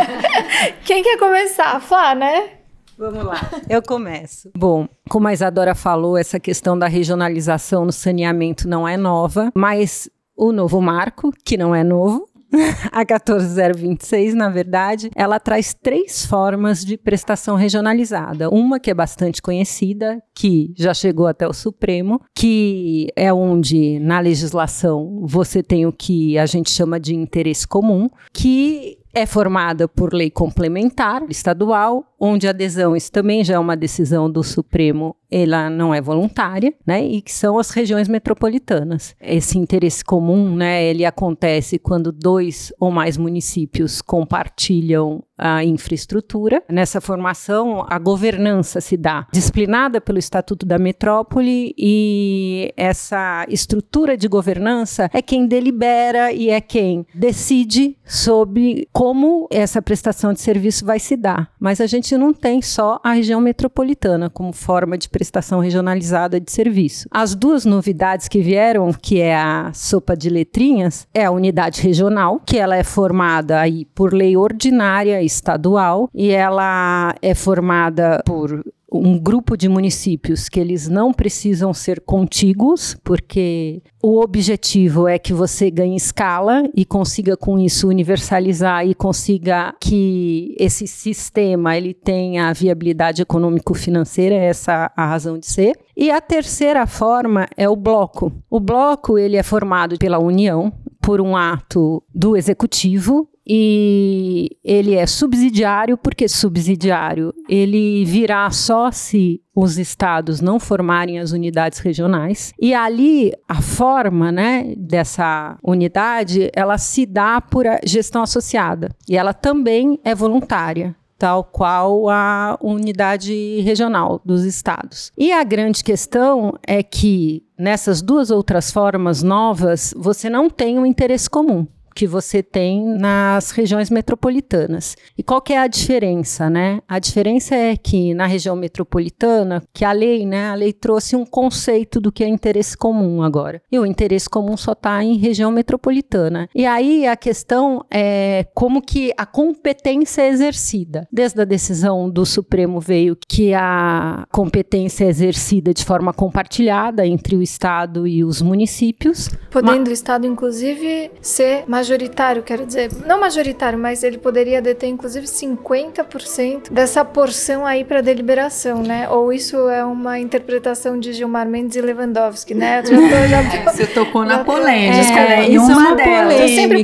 Quem 0.85 1.03
quer 1.03 1.19
começar? 1.19 1.81
Flá, 1.81 2.15
né? 2.15 2.51
Vamos 2.99 3.25
lá, 3.25 3.41
eu 3.71 3.81
começo. 3.81 4.51
Bom, 4.57 4.89
como 5.09 5.29
a 5.29 5.33
Isadora 5.33 5.73
falou, 5.73 6.19
essa 6.19 6.41
questão 6.41 6.77
da 6.77 6.89
regionalização 6.89 7.85
no 7.85 7.93
saneamento 7.93 8.69
não 8.69 8.89
é 8.89 8.97
nova, 8.97 9.53
mas 9.55 10.11
o 10.37 10.51
novo 10.51 10.81
marco, 10.81 11.33
que 11.45 11.57
não 11.57 11.73
é 11.73 11.85
novo, 11.85 12.29
a 12.91 13.05
14026, 13.05 14.35
na 14.35 14.49
verdade, 14.49 15.11
ela 15.15 15.39
traz 15.39 15.75
três 15.75 16.25
formas 16.25 16.85
de 16.85 16.97
prestação 16.97 17.57
regionalizada. 17.57 18.49
Uma 18.49 18.81
que 18.81 18.91
é 18.91 18.95
bastante 18.95 19.43
conhecida, 19.43 20.23
que 20.35 20.73
já 20.77 20.95
chegou 20.95 21.27
até 21.27 21.47
o 21.47 21.53
Supremo, 21.53 22.21
que 22.35 23.09
é 23.15 23.33
onde 23.33 23.99
na 24.01 24.21
legislação 24.21 25.21
você 25.23 25.63
tem 25.63 25.87
o 25.87 25.93
que 25.93 26.39
a 26.39 26.47
gente 26.47 26.71
chama 26.71 26.99
de 26.99 27.15
interesse 27.15 27.67
comum, 27.67 28.09
que 28.33 28.99
é 29.15 29.27
formada 29.27 29.89
por 29.89 30.13
lei 30.13 30.31
complementar 30.31 31.23
estadual, 31.29 32.05
onde 32.21 32.47
a 32.47 32.51
adesão, 32.51 32.95
isso 32.95 33.11
também 33.11 33.43
já 33.43 33.55
é 33.55 33.59
uma 33.59 33.77
decisão 33.77 34.31
do 34.31 34.43
Supremo, 34.43 35.17
ela 35.31 35.69
não 35.69 35.95
é 35.95 36.01
voluntária, 36.01 36.73
né? 36.87 37.05
E 37.05 37.21
que 37.21 37.33
são 37.33 37.59
as 37.59 37.71
regiões 37.71 38.09
metropolitanas. 38.09 39.15
Esse 39.21 39.59
interesse 39.59 40.05
comum, 40.05 40.55
né, 40.55 40.85
ele 40.85 41.05
acontece 41.05 41.79
quando 41.79 42.13
dois 42.13 42.73
ou 42.79 42.91
mais 42.91 43.17
municípios 43.17 44.01
compartilham 44.01 45.23
a 45.39 45.65
infraestrutura. 45.65 46.63
Nessa 46.69 47.01
formação, 47.01 47.87
a 47.89 47.99
governança 47.99 48.81
se 48.81 48.97
dá 48.97 49.27
disciplinada 49.33 50.01
pelo 50.01 50.19
Estatuto 50.19 50.67
da 50.67 50.79
Metrópole 50.79 51.73
e 51.79 52.73
essa 52.77 53.47
estrutura 53.49 54.17
de 54.17 54.27
governança 54.27 55.09
é 55.13 55.23
quem 55.23 55.47
delibera 55.47 56.33
e 56.33 56.51
é 56.51 56.61
quem 56.61 57.07
decide 57.15 57.97
sobre 58.05 58.89
como 58.93 59.47
essa 59.51 59.81
prestação 59.81 60.33
de 60.33 60.41
serviço 60.41 60.85
vai 60.85 60.99
se 60.99 61.17
dar. 61.17 61.53
Mas 61.61 61.81
a 61.81 61.87
gente 61.87 62.17
não 62.17 62.33
tem 62.33 62.61
só 62.61 62.99
a 63.05 63.13
região 63.13 63.41
metropolitana 63.41 64.29
como 64.29 64.53
forma 64.53 64.99
de 64.99 65.09
prestação 65.19 65.59
regionalizada 65.59 66.39
de 66.39 66.53
serviço. 66.53 67.09
As 67.11 67.35
duas 67.35 67.65
novidades 67.65 68.29
que 68.29 68.41
vieram, 68.41 68.93
que 68.93 69.21
é 69.21 69.35
a 69.35 69.73
sopa 69.75 70.17
de 70.17 70.31
letrinhas, 70.31 71.09
é 71.13 71.25
a 71.25 71.33
unidade 71.33 71.83
regional, 71.83 72.41
que 72.47 72.57
ela 72.57 72.77
é 72.77 72.85
formada 72.85 73.59
aí 73.59 73.85
por 73.97 74.15
lei 74.15 74.37
ordinária 74.37 75.21
estadual 75.21 76.09
e 76.15 76.31
ela 76.31 77.17
é 77.21 77.35
formada 77.35 78.23
por 78.25 78.65
um 78.91 79.19
grupo 79.19 79.57
de 79.57 79.69
municípios 79.69 80.49
que 80.49 80.59
eles 80.59 80.89
não 80.89 81.13
precisam 81.13 81.75
ser 81.75 82.01
contíguos, 82.01 82.97
porque 83.05 83.83
o 84.03 84.21
objetivo 84.21 85.07
é 85.07 85.19
que 85.19 85.33
você 85.33 85.71
ganhe 85.71 85.97
escala 85.97 86.63
e 86.75 86.85
consiga 86.85 87.37
com 87.37 87.59
isso 87.59 87.89
universalizar 87.89 88.87
e 88.87 88.95
consiga 88.95 89.75
que 89.81 90.55
esse 90.59 90.87
sistema 90.87 91.77
ele 91.77 91.93
tenha 91.93 92.53
viabilidade 92.53 93.23
econômico-financeira, 93.23 94.35
essa 94.35 94.73
é 94.97 95.01
a 95.01 95.07
razão 95.07 95.39
de 95.39 95.47
ser. 95.47 95.79
E 95.97 96.11
a 96.11 96.21
terceira 96.21 96.87
forma 96.87 97.47
é 97.57 97.69
o 97.69 97.77
bloco. 97.77 98.33
O 98.49 98.61
bloco 98.61 99.19
ele 99.19 99.37
é 99.37 99.43
formado 99.43 99.99
pela 99.99 100.19
União 100.19 100.73
por 101.01 101.21
um 101.21 101.37
ato 101.37 102.03
do 102.15 102.37
executivo 102.37 103.29
e 103.49 104.51
ele 104.63 104.95
é 104.95 105.07
subsidiário, 105.07 105.97
porque 105.97 106.29
subsidiário? 106.29 107.33
Ele 107.49 108.05
virá 108.05 108.51
só 108.51 108.91
se 108.91 109.41
os 109.55 109.79
estados 109.79 110.41
não 110.41 110.61
formarem 110.61 111.19
as 111.19 111.33
unidades 111.33 111.79
regionais. 111.79 112.53
E 112.61 112.75
ali 112.75 113.33
a 113.49 113.63
forma, 113.63 114.31
né, 114.31 114.75
dessa 114.77 115.57
unidade, 115.65 116.51
ela 116.55 116.77
se 116.77 117.07
dá 117.07 117.41
por 117.41 117.65
gestão 117.85 118.23
associada 118.23 118.91
e 119.09 119.17
ela 119.17 119.33
também 119.33 119.99
é 120.05 120.15
voluntária 120.15 120.95
tal 121.19 121.43
qual 121.43 122.09
a 122.09 122.57
unidade 122.63 123.61
regional 123.63 124.23
dos 124.25 124.45
estados. 124.45 125.11
E 125.19 125.33
a 125.33 125.43
grande 125.43 125.83
questão 125.83 126.55
é 126.65 126.81
que 126.81 127.43
nessas 127.59 128.01
duas 128.01 128.31
outras 128.31 128.71
formas 128.71 129.21
novas, 129.21 129.93
você 129.97 130.31
não 130.31 130.49
tem 130.49 130.79
um 130.79 130.87
interesse 130.87 131.29
comum 131.29 131.67
que 131.99 132.07
você 132.07 132.45
tem 132.45 132.97
nas 132.97 133.51
regiões 133.51 133.91
metropolitanas. 133.91 134.97
E 135.19 135.23
qual 135.25 135.43
que 135.43 135.53
é 135.53 135.59
a 135.59 135.67
diferença, 135.67 136.49
né? 136.49 136.81
A 136.87 137.01
diferença 137.01 137.57
é 137.57 137.77
que 137.77 138.15
na 138.15 138.25
região 138.25 138.55
metropolitana, 138.55 139.65
que 139.75 139.85
a 139.85 139.91
lei, 139.91 140.25
né, 140.25 140.51
a 140.51 140.55
lei 140.55 140.73
trouxe 140.73 141.17
um 141.17 141.27
conceito 141.27 142.01
do 142.01 142.13
que 142.13 142.23
é 142.23 142.29
interesse 142.29 142.77
comum 142.77 143.21
agora. 143.21 143.61
E 143.69 143.81
o 143.81 143.85
interesse 143.85 144.31
comum 144.31 144.57
só 144.57 144.75
está 144.75 145.03
em 145.03 145.17
região 145.17 145.51
metropolitana. 145.51 146.49
E 146.55 146.65
aí 146.65 147.05
a 147.05 147.17
questão 147.17 147.85
é 147.91 148.47
como 148.55 148.81
que 148.81 149.13
a 149.19 149.27
competência 149.27 150.23
é 150.23 150.29
exercida. 150.29 151.09
Desde 151.11 151.41
a 151.41 151.45
decisão 151.45 152.09
do 152.09 152.25
Supremo 152.25 152.79
veio 152.79 153.19
que 153.29 153.53
a 153.55 154.25
competência 154.31 155.05
é 155.05 155.09
exercida 155.09 155.75
de 155.75 155.85
forma 155.85 156.13
compartilhada 156.13 157.05
entre 157.05 157.35
o 157.35 157.43
Estado 157.43 158.07
e 158.07 158.23
os 158.23 158.41
municípios. 158.41 159.29
Podendo 159.51 159.91
o 159.91 159.93
Estado, 159.93 160.29
inclusive, 160.29 161.11
ser 161.21 161.65
majoritário 161.67 161.88
majoritário, 161.89 162.43
quero 162.43 162.67
dizer, 162.67 162.91
não 163.07 163.19
majoritário, 163.19 163.79
mas 163.79 164.03
ele 164.03 164.19
poderia 164.19 164.61
deter 164.61 164.91
inclusive 164.91 165.27
50% 165.27 166.71
dessa 166.71 167.03
porção 167.05 167.65
aí 167.65 167.83
para 167.83 168.03
deliberação, 168.03 168.83
né? 168.83 169.09
Ou 169.09 169.33
isso 169.33 169.57
é 169.69 169.83
uma 169.85 170.19
interpretação 170.19 170.99
de 170.99 171.15
Gilmar 171.15 171.49
Mendes 171.49 171.77
e 171.77 171.81
Lewandowski, 171.81 172.55
né? 172.55 172.83
Já 172.85 172.97
tô, 172.97 173.29
já 173.29 173.65
tô, 173.65 173.71
Você 173.73 173.87
tocou 173.87 174.25
na 174.25 174.45
polêmica, 174.45 175.19
é, 175.19 175.29
né? 175.29 175.49
Isso 175.49 175.71
é 175.71 175.77
uma 175.77 175.97
polêmica. 175.97 176.43
Eu 176.43 176.49
sempre 176.49 176.83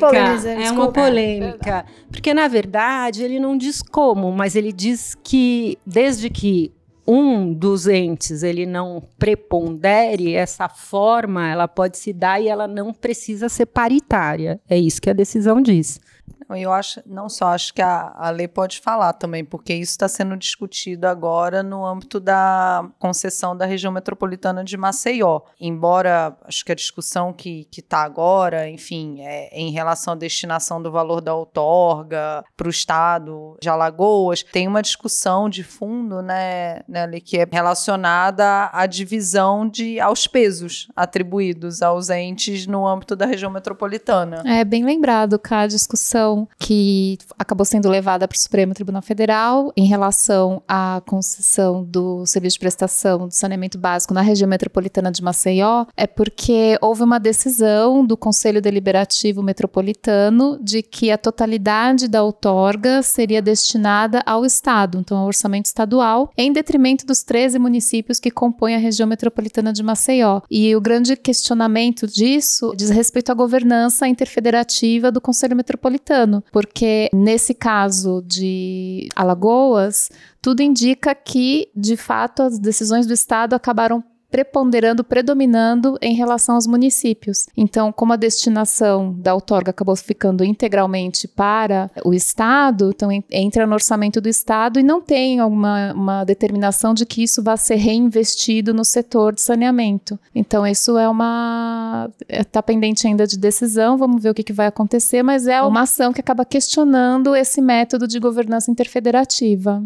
É 0.63 0.71
uma 0.71 0.93
polêmica. 0.93 1.85
Porque, 2.11 2.33
na 2.33 2.49
verdade, 2.49 3.23
ele 3.23 3.39
não 3.39 3.59
diz 3.59 3.83
como, 3.83 4.33
mas 4.33 4.57
ele 4.57 4.73
diz 4.73 5.15
que 5.23 5.77
desde 5.85 6.31
que 6.31 6.73
um 7.07 7.53
dos 7.53 7.87
entes 7.87 8.43
ele 8.43 8.67
não 8.67 9.03
prepondere, 9.19 10.35
essa 10.35 10.69
forma 10.69 11.49
ela 11.49 11.69
pode 11.69 11.99
se 11.99 12.13
dar 12.13 12.41
e 12.41 12.49
ela 12.49 12.67
não 12.67 12.93
precisa 12.93 13.49
ser 13.49 13.67
paritária. 13.67 14.61
É 14.69 14.79
isso 14.79 15.01
que 15.01 15.11
a 15.11 15.15
decisão 15.15 15.61
diz. 15.61 16.01
Eu 16.51 16.73
acho, 16.73 17.01
não 17.07 17.29
só 17.29 17.47
acho 17.47 17.73
que 17.73 17.83
a, 17.83 18.13
a 18.15 18.31
lei 18.31 18.47
pode 18.47 18.81
falar 18.81 19.13
também, 19.15 19.45
porque 19.45 19.75
isso 19.75 19.93
está 19.93 20.09
sendo 20.09 20.37
discutido 20.37 21.07
agora 21.07 21.63
no 21.63 21.85
âmbito 21.85 22.21
da 22.21 22.89
concessão 22.99 23.57
da 23.57 23.67
região 23.67 23.93
metropolitana 23.93 24.63
de 24.63 24.77
Maceió. 24.77 25.41
Embora 25.61 26.37
acho 26.45 26.65
que 26.65 26.73
a 26.73 26.75
discussão 26.75 27.33
que 27.33 27.67
está 27.77 28.03
agora, 28.03 28.69
enfim, 28.69 29.21
é 29.21 29.49
em 29.53 29.71
relação 29.71 30.15
à 30.15 30.17
destinação 30.17 30.83
do 30.83 30.91
valor 30.91 31.21
da 31.21 31.35
outorga 31.35 32.45
para 32.57 32.67
o 32.67 32.71
estado 32.71 33.57
de 33.61 33.69
Alagoas, 33.69 34.43
tem 34.43 34.69
uma 34.69 34.83
discussão 34.83 35.49
de 35.49 35.65
fundo, 35.65 36.23
né, 36.23 36.83
né 36.87 37.09
que 37.21 37.39
é 37.39 37.47
relacionada 37.51 38.71
à 38.73 38.87
divisão 38.87 39.69
de 39.69 39.99
aos 40.01 40.27
pesos 40.27 40.89
atribuídos 40.95 41.83
aos 41.83 42.11
entes 42.11 42.67
no 42.67 42.87
âmbito 42.87 43.17
da 43.17 43.27
região 43.27 43.51
metropolitana. 43.51 44.43
É 44.47 44.65
bem 44.65 44.85
lembrado, 44.85 45.41
a 45.55 45.67
discussão 45.67 46.14
que 46.59 47.19
acabou 47.39 47.65
sendo 47.65 47.89
levada 47.89 48.27
para 48.29 48.37
o 48.37 48.39
Supremo 48.39 48.75
Tribunal 48.75 49.03
Federal 49.03 49.73
em 49.77 49.87
relação 49.87 50.63
à 50.69 51.03
concessão 51.07 51.85
do 51.85 52.25
serviço 52.27 52.55
de 52.55 52.61
prestação 52.61 53.29
do 53.29 53.35
saneamento 53.35 53.79
básico 53.79 54.15
na 54.15 54.21
região 54.21 54.49
metropolitana 54.49 55.11
de 55.11 55.23
Maceió, 55.23 55.87
é 55.97 56.07
porque 56.07 56.79
houve 56.81 57.03
uma 57.03 57.19
decisão 57.19 58.05
do 58.05 58.17
Conselho 58.17 58.61
Deliberativo 58.61 59.43
Metropolitano 59.43 60.59
de 60.63 60.83
que 60.83 61.11
a 61.11 61.19
totalidade 61.19 62.09
da 62.09 62.23
outorga 62.23 63.03
seria 63.03 63.43
destinada 63.43 64.23
ao 64.25 64.45
Estado, 64.45 64.99
então 64.99 65.19
ao 65.19 65.27
orçamento 65.27 65.67
estadual, 65.67 66.31
em 66.37 66.53
detrimento 66.53 67.07
dos 67.07 67.23
13 67.23 67.59
municípios 67.59 68.19
que 68.19 68.31
compõem 68.31 68.75
a 68.75 68.79
região 68.79 69.09
metropolitana 69.09 69.73
de 69.73 69.83
Maceió. 69.83 70.41
E 70.51 70.75
o 70.75 70.81
grande 70.81 71.17
questionamento 71.17 72.07
disso 72.07 72.73
diz 72.77 72.91
respeito 72.91 73.31
à 73.31 73.35
governança 73.35 74.07
interfederativa 74.07 75.11
do 75.11 75.21
Conselho 75.21 75.57
Metropolitano, 75.57 76.04
porque 76.53 77.09
nesse 77.13 77.55
caso 77.55 78.23
de 78.27 79.09
Alagoas, 79.15 80.11
tudo 80.41 80.61
indica 80.61 81.15
que, 81.15 81.69
de 81.75 81.97
fato, 81.97 82.43
as 82.43 82.59
decisões 82.59 83.07
do 83.07 83.13
Estado 83.13 83.55
acabaram 83.55 84.05
preponderando, 84.35 85.05
predominando 85.05 85.97
em 86.03 86.13
relação 86.13 86.57
aos 86.57 86.67
municípios. 86.67 87.47
Então, 87.57 87.93
como 87.93 88.13
a 88.13 88.17
destinação 88.17 89.15
da 89.17 89.33
outorga 89.33 89.71
acabou 89.71 89.95
ficando 89.95 90.43
integralmente 90.43 91.29
para 91.29 91.89
o 92.05 92.13
Estado, 92.13 92.91
então 92.93 93.11
entra 93.31 93.65
no 93.65 93.75
orçamento 93.75 94.21
do 94.21 94.29
Estado 94.29 94.81
e 94.81 94.83
não 94.83 95.01
tem 95.01 95.41
uma, 95.41 95.93
uma 95.93 96.25
determinação 96.25 96.93
de 96.95 97.07
que 97.07 97.23
isso 97.23 97.45
vá 97.45 97.57
ser 97.57 97.77
reinvestido 97.77 98.75
no 98.75 98.85
setor 98.85 99.37
de 99.37 99.41
saneamento. 99.41 100.19
Então, 100.35 100.67
isso 100.67 100.99
é 100.99 101.09
uma. 101.09 102.11
está 102.29 102.61
pendente 102.61 103.07
ainda 103.07 103.29
de 103.29 103.39
decisão, 103.39 103.97
vamos 103.97 104.21
ver 104.21 104.31
o 104.31 104.35
que, 104.35 104.43
que 104.43 104.53
vai 104.53 104.67
acontecer, 104.67 105.23
mas 105.23 105.47
é 105.47 105.63
uma 105.63 105.83
ação 105.83 106.13
que 106.13 106.21
acaba 106.21 106.45
questionando 106.45 107.37
esse 107.37 107.61
método 107.61 108.09
de 108.09 108.19
governança 108.19 108.69
interfederativa. 108.69 109.81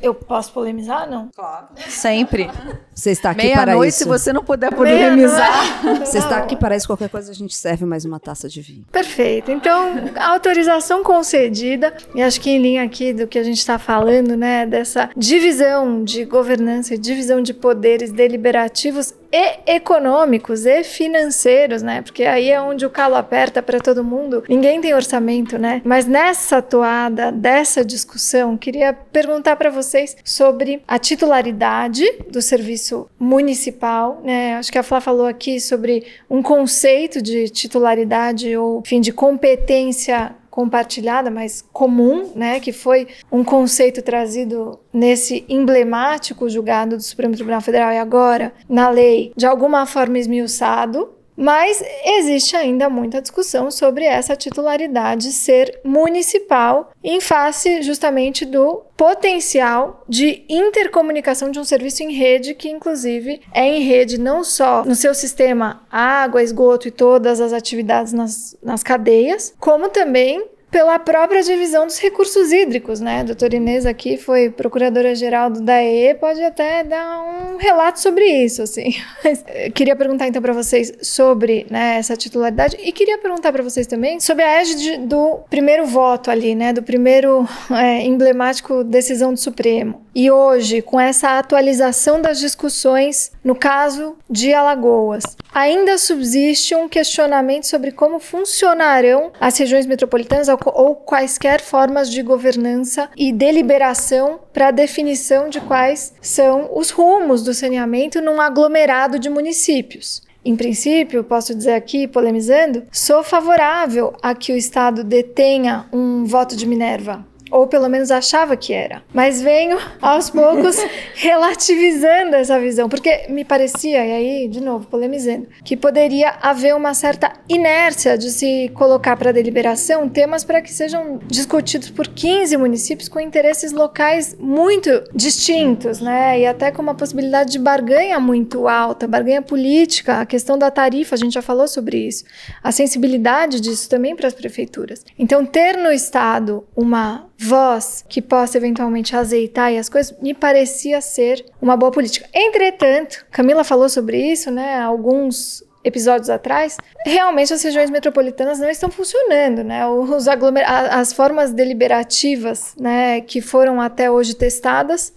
Eu 0.00 0.14
posso 0.14 0.52
polemizar, 0.52 1.08
não? 1.10 1.28
Claro. 1.34 1.68
Sempre. 1.88 2.50
Você 2.94 3.10
está 3.10 3.30
aqui 3.30 3.44
Meia 3.44 3.56
para 3.56 3.74
noite, 3.74 3.90
isso. 3.90 3.98
se 3.98 4.04
você 4.04 4.32
não 4.32 4.44
puder 4.44 4.72
polemizar. 4.74 5.52
Você 6.04 6.18
está 6.18 6.38
aqui 6.38 6.56
para 6.56 6.76
isso. 6.76 6.86
Qualquer 6.86 7.08
coisa 7.08 7.30
a 7.30 7.34
gente 7.34 7.54
serve 7.54 7.84
mais 7.84 8.04
uma 8.04 8.20
taça 8.20 8.48
de 8.48 8.60
vinho. 8.60 8.84
Perfeito. 8.90 9.50
Então, 9.50 9.94
autorização 10.16 11.02
concedida. 11.02 11.94
E 12.14 12.22
acho 12.22 12.40
que 12.40 12.50
em 12.50 12.60
linha 12.60 12.82
aqui 12.82 13.12
do 13.12 13.26
que 13.26 13.38
a 13.38 13.42
gente 13.42 13.58
está 13.58 13.78
falando, 13.78 14.36
né? 14.36 14.66
Dessa 14.66 15.10
divisão 15.16 16.04
de 16.04 16.24
governança 16.24 16.94
e 16.94 16.98
divisão 16.98 17.42
de 17.42 17.54
poderes 17.54 18.12
deliberativos 18.12 19.14
e 19.32 19.74
econômicos 19.74 20.66
e 20.66 20.84
financeiros, 20.84 21.82
né? 21.82 22.02
Porque 22.02 22.24
aí 22.24 22.50
é 22.50 22.60
onde 22.60 22.84
o 22.84 22.90
calo 22.90 23.14
aperta 23.14 23.62
para 23.62 23.80
todo 23.80 24.04
mundo. 24.04 24.44
Ninguém 24.48 24.80
tem 24.80 24.92
orçamento, 24.94 25.58
né? 25.58 25.80
Mas 25.84 26.06
nessa 26.06 26.60
toada 26.60 27.32
dessa 27.32 27.84
discussão, 27.84 28.56
queria 28.56 28.92
perguntar 28.92 29.56
para 29.56 29.70
vocês 29.70 30.16
sobre 30.22 30.82
a 30.86 30.98
titularidade 30.98 32.04
do 32.30 32.42
serviço 32.42 33.08
municipal, 33.18 34.20
né? 34.22 34.56
Acho 34.56 34.70
que 34.70 34.78
a 34.78 34.82
Flá 34.82 35.00
falou 35.00 35.26
aqui 35.26 35.58
sobre 35.60 36.04
um 36.28 36.42
conceito 36.42 37.22
de 37.22 37.48
titularidade 37.48 38.54
ou, 38.56 38.80
enfim, 38.80 39.00
de 39.00 39.12
competência 39.12 40.34
compartilhada, 40.52 41.30
mas 41.30 41.64
comum, 41.72 42.30
né, 42.36 42.60
que 42.60 42.72
foi 42.72 43.08
um 43.32 43.42
conceito 43.42 44.02
trazido 44.02 44.78
nesse 44.92 45.46
emblemático 45.48 46.46
julgado 46.46 46.94
do 46.94 47.02
Supremo 47.02 47.34
Tribunal 47.34 47.62
Federal 47.62 47.90
e 47.90 47.96
agora 47.96 48.52
na 48.68 48.90
lei, 48.90 49.32
de 49.34 49.46
alguma 49.46 49.86
forma 49.86 50.18
esmiuçado, 50.18 51.08
mas 51.36 51.82
existe 52.04 52.56
ainda 52.56 52.88
muita 52.88 53.20
discussão 53.20 53.70
sobre 53.70 54.04
essa 54.04 54.36
titularidade 54.36 55.32
ser 55.32 55.80
municipal 55.84 56.92
em 57.02 57.20
face 57.20 57.82
justamente 57.82 58.44
do 58.44 58.82
potencial 58.96 60.04
de 60.08 60.44
intercomunicação 60.48 61.50
de 61.50 61.58
um 61.58 61.64
serviço 61.64 62.02
em 62.02 62.12
rede 62.12 62.54
que 62.54 62.68
inclusive 62.68 63.40
é 63.52 63.64
em 63.66 63.82
rede 63.82 64.18
não 64.18 64.44
só 64.44 64.84
no 64.84 64.94
seu 64.94 65.14
sistema 65.14 65.82
água, 65.90 66.42
esgoto 66.42 66.88
e 66.88 66.90
todas 66.90 67.40
as 67.40 67.52
atividades 67.52 68.12
nas, 68.12 68.56
nas 68.62 68.82
cadeias, 68.82 69.54
como 69.58 69.88
também 69.88 70.51
pela 70.72 70.98
própria 70.98 71.42
divisão 71.42 71.86
dos 71.86 71.98
recursos 71.98 72.50
hídricos, 72.50 72.98
né? 72.98 73.20
A 73.20 73.22
doutora 73.24 73.54
Inês 73.54 73.84
aqui 73.84 74.16
foi 74.16 74.48
procuradora-geral 74.48 75.50
do 75.50 75.60
DAE, 75.60 76.14
pode 76.18 76.42
até 76.42 76.82
dar 76.82 77.20
um 77.20 77.58
relato 77.58 78.00
sobre 78.00 78.24
isso, 78.24 78.62
assim. 78.62 78.94
Mas, 79.22 79.44
eh, 79.46 79.70
queria 79.70 79.94
perguntar 79.94 80.28
então 80.28 80.40
para 80.40 80.54
vocês 80.54 80.90
sobre 81.02 81.66
né, 81.70 81.96
essa 81.98 82.16
titularidade 82.16 82.78
e 82.82 82.90
queria 82.90 83.18
perguntar 83.18 83.52
para 83.52 83.62
vocês 83.62 83.86
também 83.86 84.18
sobre 84.18 84.44
a 84.44 84.60
égide 84.62 84.96
do 84.96 85.40
primeiro 85.50 85.84
voto 85.84 86.30
ali, 86.30 86.54
né? 86.54 86.72
Do 86.72 86.82
primeiro 86.82 87.46
é, 87.70 88.00
emblemático 88.06 88.82
decisão 88.82 89.34
do 89.34 89.38
Supremo. 89.38 90.00
E 90.14 90.30
hoje, 90.30 90.82
com 90.82 91.00
essa 91.00 91.38
atualização 91.38 92.20
das 92.20 92.38
discussões 92.38 93.32
no 93.42 93.54
caso 93.54 94.16
de 94.28 94.52
Alagoas, 94.52 95.22
ainda 95.54 95.96
subsiste 95.96 96.74
um 96.74 96.86
questionamento 96.86 97.66
sobre 97.66 97.92
como 97.92 98.18
funcionarão 98.18 99.32
as 99.40 99.56
regiões 99.56 99.86
metropolitanas 99.86 100.48
ou 100.48 100.96
quaisquer 100.96 101.62
formas 101.62 102.10
de 102.10 102.22
governança 102.22 103.08
e 103.16 103.32
deliberação 103.32 104.40
para 104.52 104.68
a 104.68 104.72
definição 104.72 105.48
de 105.48 105.60
quais 105.62 106.12
são 106.20 106.68
os 106.74 106.90
rumos 106.90 107.42
do 107.42 107.54
saneamento 107.54 108.20
num 108.20 108.38
aglomerado 108.38 109.18
de 109.18 109.30
municípios. 109.30 110.22
Em 110.44 110.56
princípio, 110.56 111.22
posso 111.22 111.54
dizer 111.54 111.74
aqui, 111.74 112.08
polemizando, 112.08 112.82
sou 112.90 113.22
favorável 113.22 114.12
a 114.20 114.34
que 114.34 114.52
o 114.52 114.56
Estado 114.56 115.04
detenha 115.04 115.86
um 115.92 116.24
voto 116.24 116.56
de 116.56 116.66
Minerva, 116.66 117.24
ou 117.52 117.66
pelo 117.66 117.88
menos 117.88 118.10
achava 118.10 118.56
que 118.56 118.72
era. 118.72 119.02
Mas 119.12 119.42
venho 119.42 119.78
aos 120.00 120.30
poucos 120.30 120.76
relativizando 121.14 122.34
essa 122.34 122.58
visão, 122.58 122.88
porque 122.88 123.26
me 123.28 123.44
parecia, 123.44 124.04
e 124.04 124.12
aí, 124.12 124.48
de 124.48 124.60
novo, 124.60 124.86
polemizando, 124.86 125.46
que 125.62 125.76
poderia 125.76 126.30
haver 126.40 126.74
uma 126.74 126.94
certa 126.94 127.32
inércia 127.48 128.16
de 128.16 128.30
se 128.30 128.70
colocar 128.74 129.16
para 129.16 129.32
deliberação 129.32 130.08
temas 130.08 130.44
para 130.44 130.62
que 130.62 130.72
sejam 130.72 131.20
discutidos 131.26 131.90
por 131.90 132.08
15 132.08 132.56
municípios 132.56 133.08
com 133.08 133.20
interesses 133.20 133.72
locais 133.72 134.34
muito 134.38 135.04
distintos, 135.14 136.00
né? 136.00 136.40
E 136.40 136.46
até 136.46 136.70
com 136.70 136.80
uma 136.80 136.94
possibilidade 136.94 137.52
de 137.52 137.58
barganha 137.58 138.18
muito 138.18 138.66
alta, 138.66 139.06
barganha 139.06 139.42
política, 139.42 140.20
a 140.20 140.26
questão 140.26 140.56
da 140.56 140.70
tarifa, 140.70 141.14
a 141.14 141.18
gente 141.18 141.34
já 141.34 141.42
falou 141.42 141.68
sobre 141.68 141.98
isso, 141.98 142.24
a 142.62 142.72
sensibilidade 142.72 143.60
disso 143.60 143.90
também 143.90 144.16
para 144.16 144.28
as 144.28 144.34
prefeituras. 144.34 145.04
Então, 145.18 145.44
ter 145.44 145.76
no 145.76 145.92
Estado 145.92 146.64
uma 146.74 147.30
voz 147.42 148.04
que 148.08 148.22
possa 148.22 148.56
eventualmente 148.56 149.16
azeitar 149.16 149.72
e 149.72 149.78
as 149.78 149.88
coisas, 149.88 150.16
me 150.20 150.32
parecia 150.32 151.00
ser 151.00 151.44
uma 151.60 151.76
boa 151.76 151.90
política. 151.90 152.28
Entretanto, 152.32 153.26
Camila 153.30 153.64
falou 153.64 153.88
sobre 153.88 154.16
isso, 154.16 154.50
né? 154.50 154.80
Alguns 154.80 155.64
episódios 155.84 156.30
atrás, 156.30 156.76
realmente 157.04 157.52
as 157.52 157.60
regiões 157.60 157.90
metropolitanas 157.90 158.60
não 158.60 158.70
estão 158.70 158.88
funcionando, 158.88 159.64
né? 159.64 159.84
Os 159.88 160.28
aglomer 160.28 160.64
as 160.68 161.12
formas 161.12 161.52
deliberativas, 161.52 162.74
né, 162.78 163.20
que 163.20 163.40
foram 163.40 163.80
até 163.80 164.08
hoje 164.08 164.34
testadas, 164.34 165.12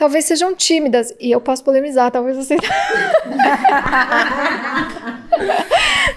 talvez 0.00 0.24
sejam 0.24 0.56
tímidas. 0.56 1.14
E 1.20 1.30
eu 1.30 1.42
posso 1.42 1.62
polemizar, 1.62 2.10
talvez 2.10 2.34
você. 2.34 2.56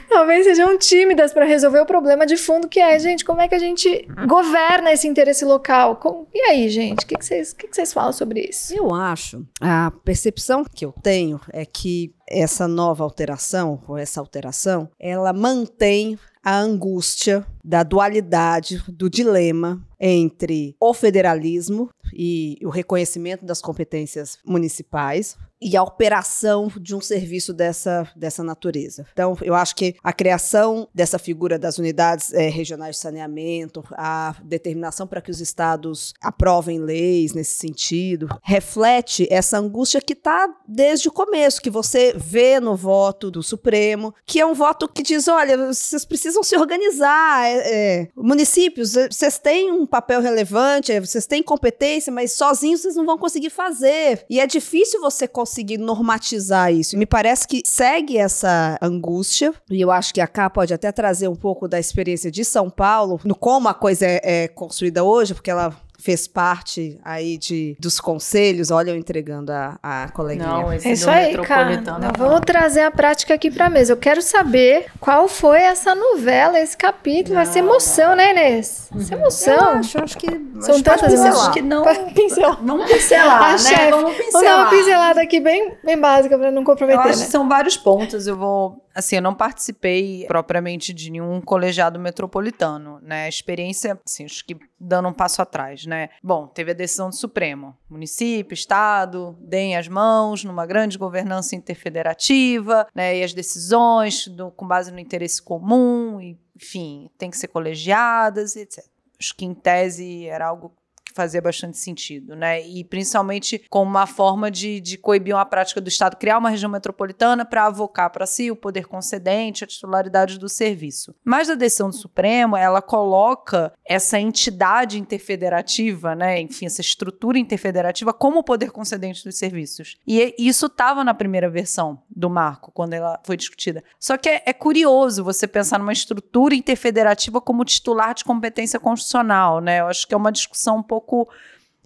talvez 0.07 0.45
sejam 0.45 0.77
tímidas 0.77 1.33
para 1.33 1.43
resolver 1.43 1.81
o 1.81 1.85
problema 1.85 2.25
de 2.25 2.37
fundo 2.37 2.69
que 2.69 2.79
é, 2.79 2.97
gente, 2.97 3.25
como 3.25 3.41
é 3.41 3.47
que 3.49 3.55
a 3.55 3.59
gente 3.59 4.07
governa 4.25 4.93
esse 4.93 5.05
interesse 5.05 5.43
local? 5.43 5.97
Com... 5.97 6.25
E 6.33 6.39
aí, 6.43 6.69
gente, 6.69 7.03
o 7.03 7.07
que, 7.07 7.17
que, 7.17 7.25
vocês, 7.25 7.51
que, 7.51 7.67
que 7.67 7.75
vocês 7.75 7.91
falam 7.91 8.13
sobre 8.13 8.47
isso? 8.49 8.73
Eu 8.73 8.95
acho, 8.95 9.45
a 9.59 9.91
percepção 10.05 10.63
que 10.63 10.85
eu 10.85 10.93
tenho 11.03 11.41
é 11.51 11.65
que 11.65 12.15
essa 12.25 12.69
nova 12.69 13.03
alteração, 13.03 13.83
ou 13.85 13.97
essa 13.97 14.21
alteração, 14.21 14.89
ela 14.97 15.33
mantém 15.33 16.17
a 16.41 16.57
angústia 16.57 17.45
da 17.63 17.83
dualidade, 17.83 18.81
do 18.87 19.09
dilema 19.09 19.81
entre 19.99 20.75
o 20.79 20.93
federalismo 20.93 21.89
e 22.15 22.57
o 22.63 22.69
reconhecimento 22.69 23.45
das 23.45 23.61
competências 23.61 24.37
municipais 24.45 25.37
e 25.63 25.77
a 25.77 25.83
operação 25.83 26.69
de 26.79 26.93
um 26.93 26.99
serviço 26.99 27.53
dessa, 27.53 28.05
dessa 28.15 28.43
natureza. 28.43 29.05
Então, 29.13 29.37
eu 29.41 29.55
acho 29.55 29.75
que 29.75 29.95
a 30.03 30.11
criação 30.11 30.89
dessa 30.93 31.17
figura 31.17 31.57
das 31.57 31.77
unidades 31.77 32.33
é, 32.33 32.49
regionais 32.49 32.97
de 32.97 33.01
saneamento, 33.01 33.83
a 33.91 34.35
determinação 34.43 35.07
para 35.07 35.21
que 35.21 35.31
os 35.31 35.39
estados 35.39 36.13
aprovem 36.21 36.79
leis 36.79 37.33
nesse 37.33 37.55
sentido, 37.55 38.27
reflete 38.43 39.25
essa 39.31 39.57
angústia 39.57 40.01
que 40.01 40.13
está 40.13 40.53
desde 40.67 41.07
o 41.07 41.11
começo, 41.11 41.61
que 41.61 41.69
você 41.69 42.13
vê 42.17 42.59
no 42.59 42.75
voto 42.75 43.31
do 43.31 43.41
Supremo, 43.41 44.13
que 44.25 44.41
é 44.41 44.45
um 44.45 44.53
voto 44.53 44.87
que 44.87 45.01
diz: 45.01 45.29
olha, 45.29 45.57
vocês 45.67 46.03
precisam 46.03 46.43
se 46.43 46.57
organizar, 46.57 47.47
é, 47.47 48.01
é, 48.01 48.07
municípios, 48.15 48.95
vocês 49.09 49.39
têm 49.39 49.71
um 49.71 49.85
papel 49.85 50.19
relevante, 50.19 50.99
vocês 50.99 51.25
têm 51.25 51.41
competência, 51.41 52.02
mas 52.11 52.33
sozinhos 52.33 52.81
vocês 52.81 52.95
não 52.95 53.05
vão 53.05 53.17
conseguir 53.17 53.49
fazer. 53.49 54.25
E 54.29 54.39
é 54.39 54.47
difícil 54.47 54.99
você 55.01 55.27
conseguir 55.27 55.77
normatizar 55.77 56.71
isso. 56.73 56.97
Me 56.97 57.05
parece 57.05 57.47
que 57.47 57.61
segue 57.65 58.17
essa 58.17 58.77
angústia, 58.81 59.53
e 59.69 59.81
eu 59.81 59.91
acho 59.91 60.13
que 60.13 60.21
a 60.21 60.27
Cá 60.27 60.49
pode 60.49 60.73
até 60.73 60.91
trazer 60.91 61.27
um 61.27 61.35
pouco 61.35 61.67
da 61.67 61.79
experiência 61.79 62.31
de 62.31 62.43
São 62.43 62.69
Paulo, 62.69 63.19
no 63.23 63.35
como 63.35 63.67
a 63.67 63.73
coisa 63.73 64.05
é, 64.05 64.21
é 64.23 64.47
construída 64.47 65.03
hoje, 65.03 65.33
porque 65.33 65.51
ela 65.51 65.75
fez 66.03 66.27
parte 66.27 66.99
aí 67.03 67.37
de, 67.37 67.77
dos 67.79 67.99
conselhos. 67.99 68.71
Olha, 68.71 68.91
eu 68.91 68.95
entregando 68.97 69.53
a, 69.53 69.79
a 69.81 70.09
coleguinha. 70.09 70.47
Não, 70.47 70.73
esse 70.73 70.89
é 70.89 70.91
isso 70.91 71.09
aí, 71.09 71.37
cara. 71.37 71.81
Vamos 72.17 72.41
trazer 72.41 72.81
a 72.81 72.91
prática 72.91 73.33
aqui 73.33 73.49
pra 73.49 73.69
mesa. 73.69 73.93
Eu 73.93 73.97
quero 73.97 74.21
saber 74.21 74.87
qual 74.99 75.29
foi 75.29 75.61
essa 75.61 75.95
novela, 75.95 76.59
esse 76.59 76.75
capítulo. 76.75 77.35
Vai 77.35 77.45
ser 77.45 77.59
emoção, 77.59 78.15
né, 78.15 78.31
Inês? 78.31 78.89
Vai 78.91 79.03
ser 79.03 79.13
emoção. 79.13 79.53
Eu 79.53 79.79
acho, 79.79 80.03
acho 80.03 80.17
que... 80.17 80.27
São 80.59 80.81
tantas 80.81 81.13
emoções. 81.13 81.35
Acho 81.35 81.53
que 81.53 81.61
não... 81.61 81.83
Pincelar. 82.13 82.59
Vamos 82.73 82.91
pincelar, 82.91 83.43
a 83.43 83.51
né? 83.53 83.57
Chefe, 83.57 83.91
vamos 83.91 84.15
pincelar. 84.17 84.31
Vamos 84.31 84.43
dar 84.43 84.57
uma 84.57 84.69
pincelada 84.69 85.21
aqui 85.21 85.39
bem, 85.39 85.73
bem 85.83 85.97
básica 85.97 86.37
pra 86.37 86.51
não 86.51 86.63
comprometer, 86.63 86.99
Eu 86.99 87.09
acho 87.09 87.19
né? 87.19 87.25
que 87.25 87.31
são 87.31 87.47
vários 87.47 87.77
pontos. 87.77 88.27
Eu 88.27 88.35
vou 88.35 88.82
assim, 88.93 89.15
eu 89.15 89.21
não 89.21 89.33
participei 89.33 90.25
propriamente 90.27 90.93
de 90.93 91.11
nenhum 91.11 91.41
colegiado 91.41 91.99
metropolitano, 91.99 92.99
né? 93.01 93.25
A 93.25 93.29
experiência, 93.29 93.99
assim, 94.05 94.25
acho 94.25 94.45
que 94.45 94.57
dando 94.79 95.09
um 95.09 95.13
passo 95.13 95.41
atrás, 95.41 95.85
né? 95.85 96.09
Bom, 96.23 96.47
teve 96.47 96.71
a 96.71 96.75
decisão 96.75 97.09
do 97.09 97.15
Supremo. 97.15 97.75
Município, 97.89 98.53
Estado, 98.53 99.37
deem 99.39 99.75
as 99.75 99.87
mãos 99.87 100.43
numa 100.43 100.65
grande 100.65 100.97
governança 100.97 101.55
interfederativa, 101.55 102.87
né? 102.93 103.17
E 103.17 103.23
as 103.23 103.33
decisões 103.33 104.27
do, 104.27 104.51
com 104.51 104.67
base 104.67 104.91
no 104.91 104.99
interesse 104.99 105.41
comum, 105.41 106.19
enfim, 106.55 107.09
tem 107.17 107.29
que 107.29 107.37
ser 107.37 107.47
colegiadas, 107.47 108.55
etc. 108.55 108.85
Acho 109.19 109.35
que 109.35 109.45
em 109.45 109.53
tese 109.53 110.25
era 110.27 110.47
algo 110.47 110.73
fazia 111.13 111.41
bastante 111.41 111.77
sentido, 111.77 112.35
né? 112.35 112.65
E 112.65 112.83
principalmente 112.83 113.63
como 113.69 113.89
uma 113.89 114.07
forma 114.07 114.49
de, 114.49 114.79
de 114.79 114.97
coibir 114.97 115.35
uma 115.35 115.45
prática 115.45 115.79
do 115.79 115.87
Estado, 115.87 116.17
criar 116.17 116.37
uma 116.37 116.49
região 116.49 116.69
metropolitana 116.69 117.45
para 117.45 117.65
avocar 117.65 118.11
para 118.11 118.25
si 118.25 118.51
o 118.51 118.55
poder 118.55 118.87
concedente, 118.87 119.63
a 119.63 119.67
titularidade 119.67 120.37
do 120.37 120.49
serviço. 120.49 121.13
Mas 121.23 121.49
a 121.49 121.55
decisão 121.55 121.89
do 121.89 121.95
Supremo, 121.95 122.55
ela 122.55 122.81
coloca 122.81 123.73
essa 123.85 124.19
entidade 124.19 124.99
interfederativa, 124.99 126.15
né? 126.15 126.39
Enfim, 126.39 126.65
essa 126.65 126.81
estrutura 126.81 127.37
interfederativa 127.37 128.13
como 128.13 128.39
o 128.39 128.43
poder 128.43 128.71
concedente 128.71 129.23
dos 129.23 129.37
serviços. 129.37 129.97
E 130.07 130.35
isso 130.37 130.67
estava 130.67 131.03
na 131.03 131.13
primeira 131.13 131.49
versão 131.49 132.01
do 132.09 132.29
marco, 132.29 132.71
quando 132.71 132.93
ela 132.93 133.19
foi 133.23 133.37
discutida. 133.37 133.83
Só 133.99 134.17
que 134.17 134.29
é, 134.29 134.43
é 134.45 134.53
curioso 134.53 135.23
você 135.23 135.47
pensar 135.47 135.79
numa 135.79 135.93
estrutura 135.93 136.55
interfederativa 136.55 137.41
como 137.41 137.65
titular 137.65 138.13
de 138.13 138.23
competência 138.23 138.79
constitucional, 138.79 139.59
né? 139.59 139.81
Eu 139.81 139.87
acho 139.87 140.07
que 140.07 140.13
é 140.13 140.17
uma 140.17 140.31
discussão 140.31 140.77
um 140.77 140.83
pouco 140.83 141.02
pouco. 141.03 141.33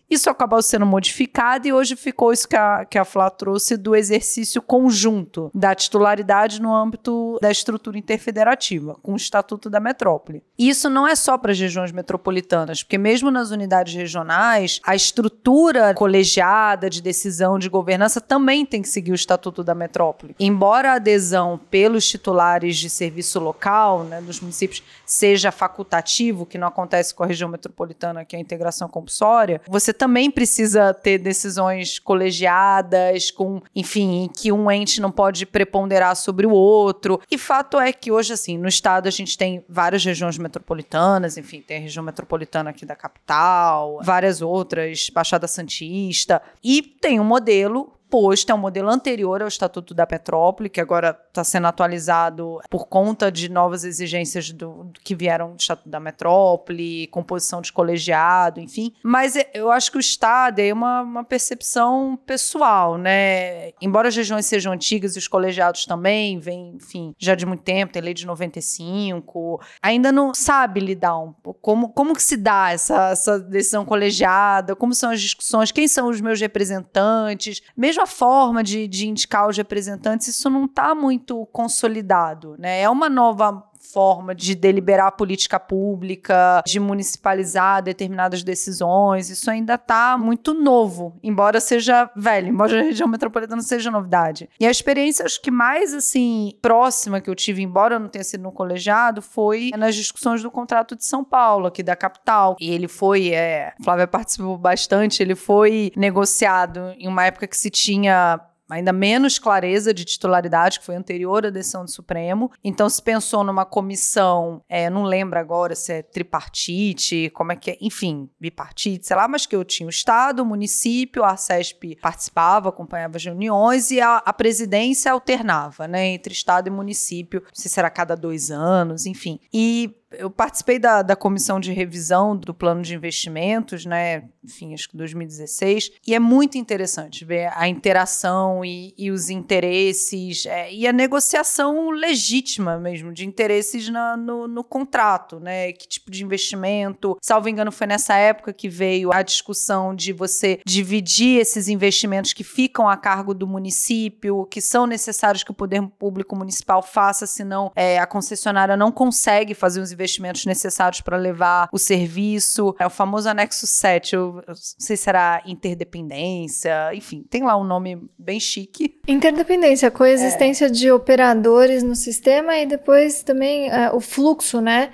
Isso 0.09 0.29
acabou 0.29 0.61
sendo 0.61 0.85
modificado 0.85 1.67
e 1.67 1.73
hoje 1.73 1.95
ficou 1.95 2.31
isso 2.31 2.47
que 2.47 2.55
a, 2.55 2.85
que 2.85 2.97
a 2.97 3.03
Flá 3.03 3.29
trouxe 3.29 3.75
do 3.75 3.93
exercício 3.93 4.61
conjunto 4.61 5.51
da 5.53 5.75
titularidade 5.75 6.61
no 6.61 6.73
âmbito 6.73 7.37
da 7.41 7.51
estrutura 7.51 7.97
interfederativa, 7.97 8.95
com 9.03 9.13
o 9.13 9.17
Estatuto 9.17 9.69
da 9.69 9.81
Metrópole. 9.81 10.41
E 10.57 10.69
isso 10.69 10.89
não 10.89 11.05
é 11.05 11.13
só 11.13 11.37
para 11.37 11.51
as 11.51 11.59
regiões 11.59 11.91
metropolitanas, 11.91 12.83
porque 12.83 12.97
mesmo 12.97 13.29
nas 13.29 13.51
unidades 13.51 13.93
regionais, 13.93 14.79
a 14.83 14.95
estrutura 14.95 15.93
colegiada 15.93 16.89
de 16.89 17.01
decisão 17.01 17.59
de 17.59 17.67
governança 17.67 18.21
também 18.21 18.65
tem 18.65 18.81
que 18.81 18.89
seguir 18.89 19.11
o 19.11 19.15
Estatuto 19.15 19.61
da 19.61 19.75
Metrópole. 19.75 20.35
Embora 20.39 20.91
a 20.91 20.95
adesão 20.95 21.59
pelos 21.69 22.07
titulares 22.07 22.77
de 22.77 22.89
serviço 22.89 23.39
local, 23.39 24.05
né, 24.05 24.21
dos 24.21 24.39
municípios, 24.39 24.81
seja 25.05 25.51
facultativo, 25.51 26.45
que 26.45 26.57
não 26.57 26.69
acontece 26.69 27.13
com 27.13 27.23
a 27.23 27.27
região 27.27 27.49
metropolitana, 27.49 28.23
que 28.23 28.37
é 28.37 28.39
a 28.39 28.41
integração 28.41 28.87
compulsória, 28.87 29.61
você 29.67 29.96
também 29.97 30.29
precisa 30.31 30.93
ter 30.93 31.17
decisões 31.17 31.99
colegiadas, 31.99 33.31
com, 33.31 33.61
enfim, 33.75 34.29
que 34.33 34.51
um 34.51 34.69
ente 34.71 35.01
não 35.01 35.11
pode 35.11 35.45
preponderar 35.45 36.15
sobre 36.15 36.45
o 36.45 36.51
outro. 36.51 37.19
E 37.29 37.37
fato 37.37 37.79
é 37.79 37.91
que 37.91 38.11
hoje, 38.11 38.33
assim, 38.33 38.57
no 38.57 38.67
estado 38.67 39.07
a 39.07 39.11
gente 39.11 39.37
tem 39.37 39.63
várias 39.67 40.03
regiões 40.03 40.37
metropolitanas, 40.37 41.37
enfim, 41.37 41.61
tem 41.61 41.77
a 41.77 41.81
região 41.81 42.03
metropolitana 42.03 42.69
aqui 42.69 42.85
da 42.85 42.95
capital, 42.95 43.99
várias 44.03 44.41
outras, 44.41 45.09
Baixada 45.09 45.47
Santista, 45.47 46.41
e 46.63 46.81
tem 46.81 47.19
um 47.19 47.23
modelo 47.23 47.96
posto, 48.09 48.51
é 48.51 48.55
um 48.55 48.57
modelo 48.57 48.89
anterior 48.89 49.41
ao 49.41 49.47
Estatuto 49.47 49.93
da 49.93 50.05
Petrópole, 50.05 50.69
que 50.69 50.81
agora 50.81 51.17
está 51.27 51.43
sendo 51.43 51.67
atualizado 51.67 52.59
por 52.69 52.87
conta 52.87 53.31
de 53.31 53.49
novas 53.49 53.83
exigências 53.83 54.51
do, 54.51 54.91
que 55.03 55.15
vieram 55.15 55.55
do 55.55 55.59
Estatuto 55.59 55.89
da 55.89 55.99
Metrópole, 55.99 57.07
composição 57.07 57.61
de 57.61 57.71
colegiado, 57.71 58.59
enfim. 58.59 58.93
Mas 59.03 59.35
é, 59.35 59.49
eu 59.53 59.71
acho 59.71 59.91
que 59.91 59.97
o 59.97 59.99
Estado 59.99 60.59
é 60.59 60.73
uma, 60.73 61.01
uma 61.01 61.23
percepção 61.23 62.17
pessoal, 62.25 62.97
né? 62.97 63.71
Embora 63.81 64.07
as 64.07 64.15
regiões 64.15 64.45
sejam 64.45 64.73
antigas 64.73 65.15
e 65.15 65.19
os 65.19 65.27
colegiados 65.27 65.85
também, 65.85 66.39
vem, 66.39 66.75
enfim, 66.75 67.13
já 67.17 67.35
de 67.35 67.45
muito 67.45 67.63
tempo, 67.63 67.93
tem 67.93 68.01
lei 68.01 68.13
de 68.13 68.25
95, 68.25 69.61
ainda 69.81 70.11
não 70.11 70.33
sabe 70.33 70.79
lidar 70.79 71.17
um 71.19 71.33
pouco 71.33 71.59
como, 71.61 71.89
como 71.89 72.15
que 72.15 72.23
se 72.23 72.37
dá 72.37 72.71
essa, 72.71 73.09
essa 73.09 73.39
decisão 73.39 73.85
colegiada, 73.85 74.75
como 74.75 74.93
são 74.93 75.11
as 75.11 75.21
discussões, 75.21 75.71
quem 75.71 75.87
são 75.87 76.09
os 76.09 76.21
meus 76.21 76.39
representantes, 76.39 77.61
mesmo 77.75 77.96
mesma 77.97 78.05
forma 78.05 78.63
de, 78.63 78.87
de 78.87 79.07
indicar 79.07 79.47
os 79.47 79.57
representantes, 79.57 80.27
isso 80.27 80.49
não 80.49 80.65
está 80.65 80.93
muito 80.93 81.45
consolidado, 81.47 82.55
né? 82.59 82.81
É 82.81 82.89
uma 82.89 83.09
nova 83.09 83.66
forma 83.91 84.33
de 84.33 84.55
deliberar 84.55 85.07
a 85.07 85.11
política 85.11 85.59
pública, 85.59 86.61
de 86.65 86.79
municipalizar 86.79 87.81
determinadas 87.81 88.43
decisões. 88.43 89.29
Isso 89.29 89.49
ainda 89.49 89.75
está 89.75 90.17
muito 90.17 90.53
novo, 90.53 91.17
embora 91.23 91.59
seja 91.59 92.09
velho, 92.15 92.47
embora 92.47 92.79
a 92.79 92.83
região 92.83 93.07
metropolitana 93.07 93.61
seja 93.61 93.91
novidade. 93.91 94.49
E 94.59 94.65
a 94.65 94.71
experiência, 94.71 95.25
acho 95.25 95.41
que 95.41 95.51
mais 95.51 95.93
assim 95.93 96.53
próxima 96.61 97.21
que 97.21 97.29
eu 97.29 97.35
tive, 97.35 97.61
embora 97.61 97.95
eu 97.95 97.99
não 97.99 98.07
tenha 98.07 98.23
sido 98.23 98.43
no 98.43 98.51
colegiado, 98.51 99.21
foi 99.21 99.71
nas 99.77 99.95
discussões 99.95 100.41
do 100.41 100.51
contrato 100.51 100.95
de 100.95 101.05
São 101.05 101.23
Paulo, 101.23 101.67
aqui 101.67 101.83
da 101.83 101.95
capital. 101.95 102.55
E 102.59 102.71
ele 102.71 102.87
foi, 102.87 103.29
é, 103.29 103.73
Flávia 103.83 104.07
participou 104.07 104.57
bastante, 104.57 105.21
ele 105.21 105.35
foi 105.35 105.91
negociado 105.95 106.93
em 106.97 107.07
uma 107.07 107.25
época 107.25 107.47
que 107.47 107.57
se 107.57 107.69
tinha 107.69 108.39
ainda 108.69 108.91
menos 108.91 109.39
clareza 109.39 109.93
de 109.93 110.05
titularidade, 110.05 110.79
que 110.79 110.85
foi 110.85 110.95
anterior 110.95 111.45
à 111.45 111.49
decisão 111.49 111.85
do 111.85 111.91
Supremo. 111.91 112.51
Então 112.63 112.89
se 112.89 113.01
pensou 113.01 113.43
numa 113.43 113.65
comissão, 113.65 114.61
é, 114.67 114.89
não 114.89 115.03
lembro 115.03 115.39
agora 115.39 115.75
se 115.75 115.93
é 115.93 116.01
tripartite, 116.01 117.31
como 117.33 117.51
é 117.51 117.55
que 117.55 117.71
é, 117.71 117.77
enfim, 117.81 118.29
bipartite, 118.39 119.07
sei 119.07 119.15
lá, 119.15 119.27
mas 119.27 119.45
que 119.45 119.55
eu 119.55 119.63
tinha 119.63 119.87
o 119.87 119.89
Estado, 119.89 120.41
o 120.41 120.45
município, 120.45 121.23
a 121.23 121.37
CESP 121.37 121.97
participava, 122.01 122.69
acompanhava 122.69 123.17
as 123.17 123.25
reuniões 123.25 123.91
e 123.91 124.01
a, 124.01 124.17
a 124.17 124.33
presidência 124.33 125.11
alternava, 125.11 125.87
né, 125.87 126.07
entre 126.07 126.33
Estado 126.33 126.67
e 126.67 126.71
município, 126.71 127.41
não 127.41 127.49
sei 127.53 127.69
se 127.69 127.79
era 127.79 127.89
cada 127.89 128.15
dois 128.15 128.51
anos, 128.51 129.05
enfim. 129.05 129.39
E 129.53 129.95
eu 130.11 130.29
participei 130.29 130.79
da, 130.79 131.01
da 131.01 131.15
comissão 131.15 131.59
de 131.59 131.71
revisão 131.73 132.35
do 132.35 132.53
plano 132.53 132.81
de 132.81 132.95
investimentos, 132.95 133.85
né? 133.85 134.23
Enfim, 134.43 134.73
acho 134.73 134.89
que 134.89 134.95
2016. 134.95 135.91
E 136.07 136.15
é 136.15 136.19
muito 136.19 136.57
interessante 136.57 137.25
ver 137.25 137.51
a 137.53 137.67
interação 137.67 138.56
e, 138.63 138.93
e 138.97 139.11
os 139.11 139.29
interesses 139.29 140.45
é, 140.45 140.71
e 140.71 140.87
a 140.87 140.93
negociação 140.93 141.89
legítima 141.89 142.77
mesmo 142.77 143.13
de 143.13 143.25
interesses 143.25 143.89
na, 143.89 144.15
no, 144.15 144.47
no, 144.47 144.63
contrato, 144.63 145.39
né? 145.39 145.71
Que 145.71 145.87
tipo 145.87 146.11
de 146.11 146.23
investimento? 146.23 147.17
Salvo 147.21 147.49
engano, 147.49 147.71
foi 147.71 147.87
nessa 147.87 148.15
época 148.15 148.53
que 148.53 148.69
veio 148.69 149.11
a 149.11 149.21
discussão 149.21 149.95
de 149.95 150.13
você 150.13 150.59
dividir 150.65 151.39
esses 151.39 151.67
investimentos 151.67 152.33
que 152.33 152.43
ficam 152.43 152.87
a 152.87 152.97
cargo 152.97 153.33
do 153.33 153.47
município, 153.47 154.45
que 154.45 154.61
são 154.61 154.85
necessários 154.85 155.43
que 155.43 155.51
o 155.51 155.53
poder 155.53 155.81
público 155.99 156.35
municipal 156.35 156.81
faça, 156.81 157.25
senão 157.25 157.71
é, 157.75 157.99
a 157.99 158.05
concessionária 158.05 158.75
não 158.75 158.91
consegue 158.91 159.53
fazer 159.53 159.81
os 159.81 159.91
investimentos 159.91 160.45
necessários 160.45 161.01
para 161.01 161.17
levar 161.17 161.69
o 161.71 161.77
serviço. 161.77 162.75
É 162.79 162.85
o 162.85 162.89
famoso 162.89 163.29
anexo 163.29 163.65
7, 163.65 164.15
eu, 164.15 164.21
eu 164.21 164.43
não 164.47 164.55
sei 164.55 164.95
se 164.95 165.07
será 165.07 165.41
interdependência, 165.45 166.93
enfim, 166.93 167.23
tem 167.29 167.43
lá 167.43 167.55
um 167.55 167.63
nome 167.63 168.09
bem 168.17 168.39
chique. 168.47 168.95
Interdependência, 169.07 169.91
coexistência 169.91 170.65
é. 170.65 170.69
de 170.69 170.91
operadores 170.91 171.83
no 171.83 171.95
sistema 171.95 172.57
e 172.57 172.65
depois 172.65 173.23
também 173.23 173.69
uh, 173.69 173.95
o 173.95 173.99
fluxo, 173.99 174.61
né? 174.61 174.89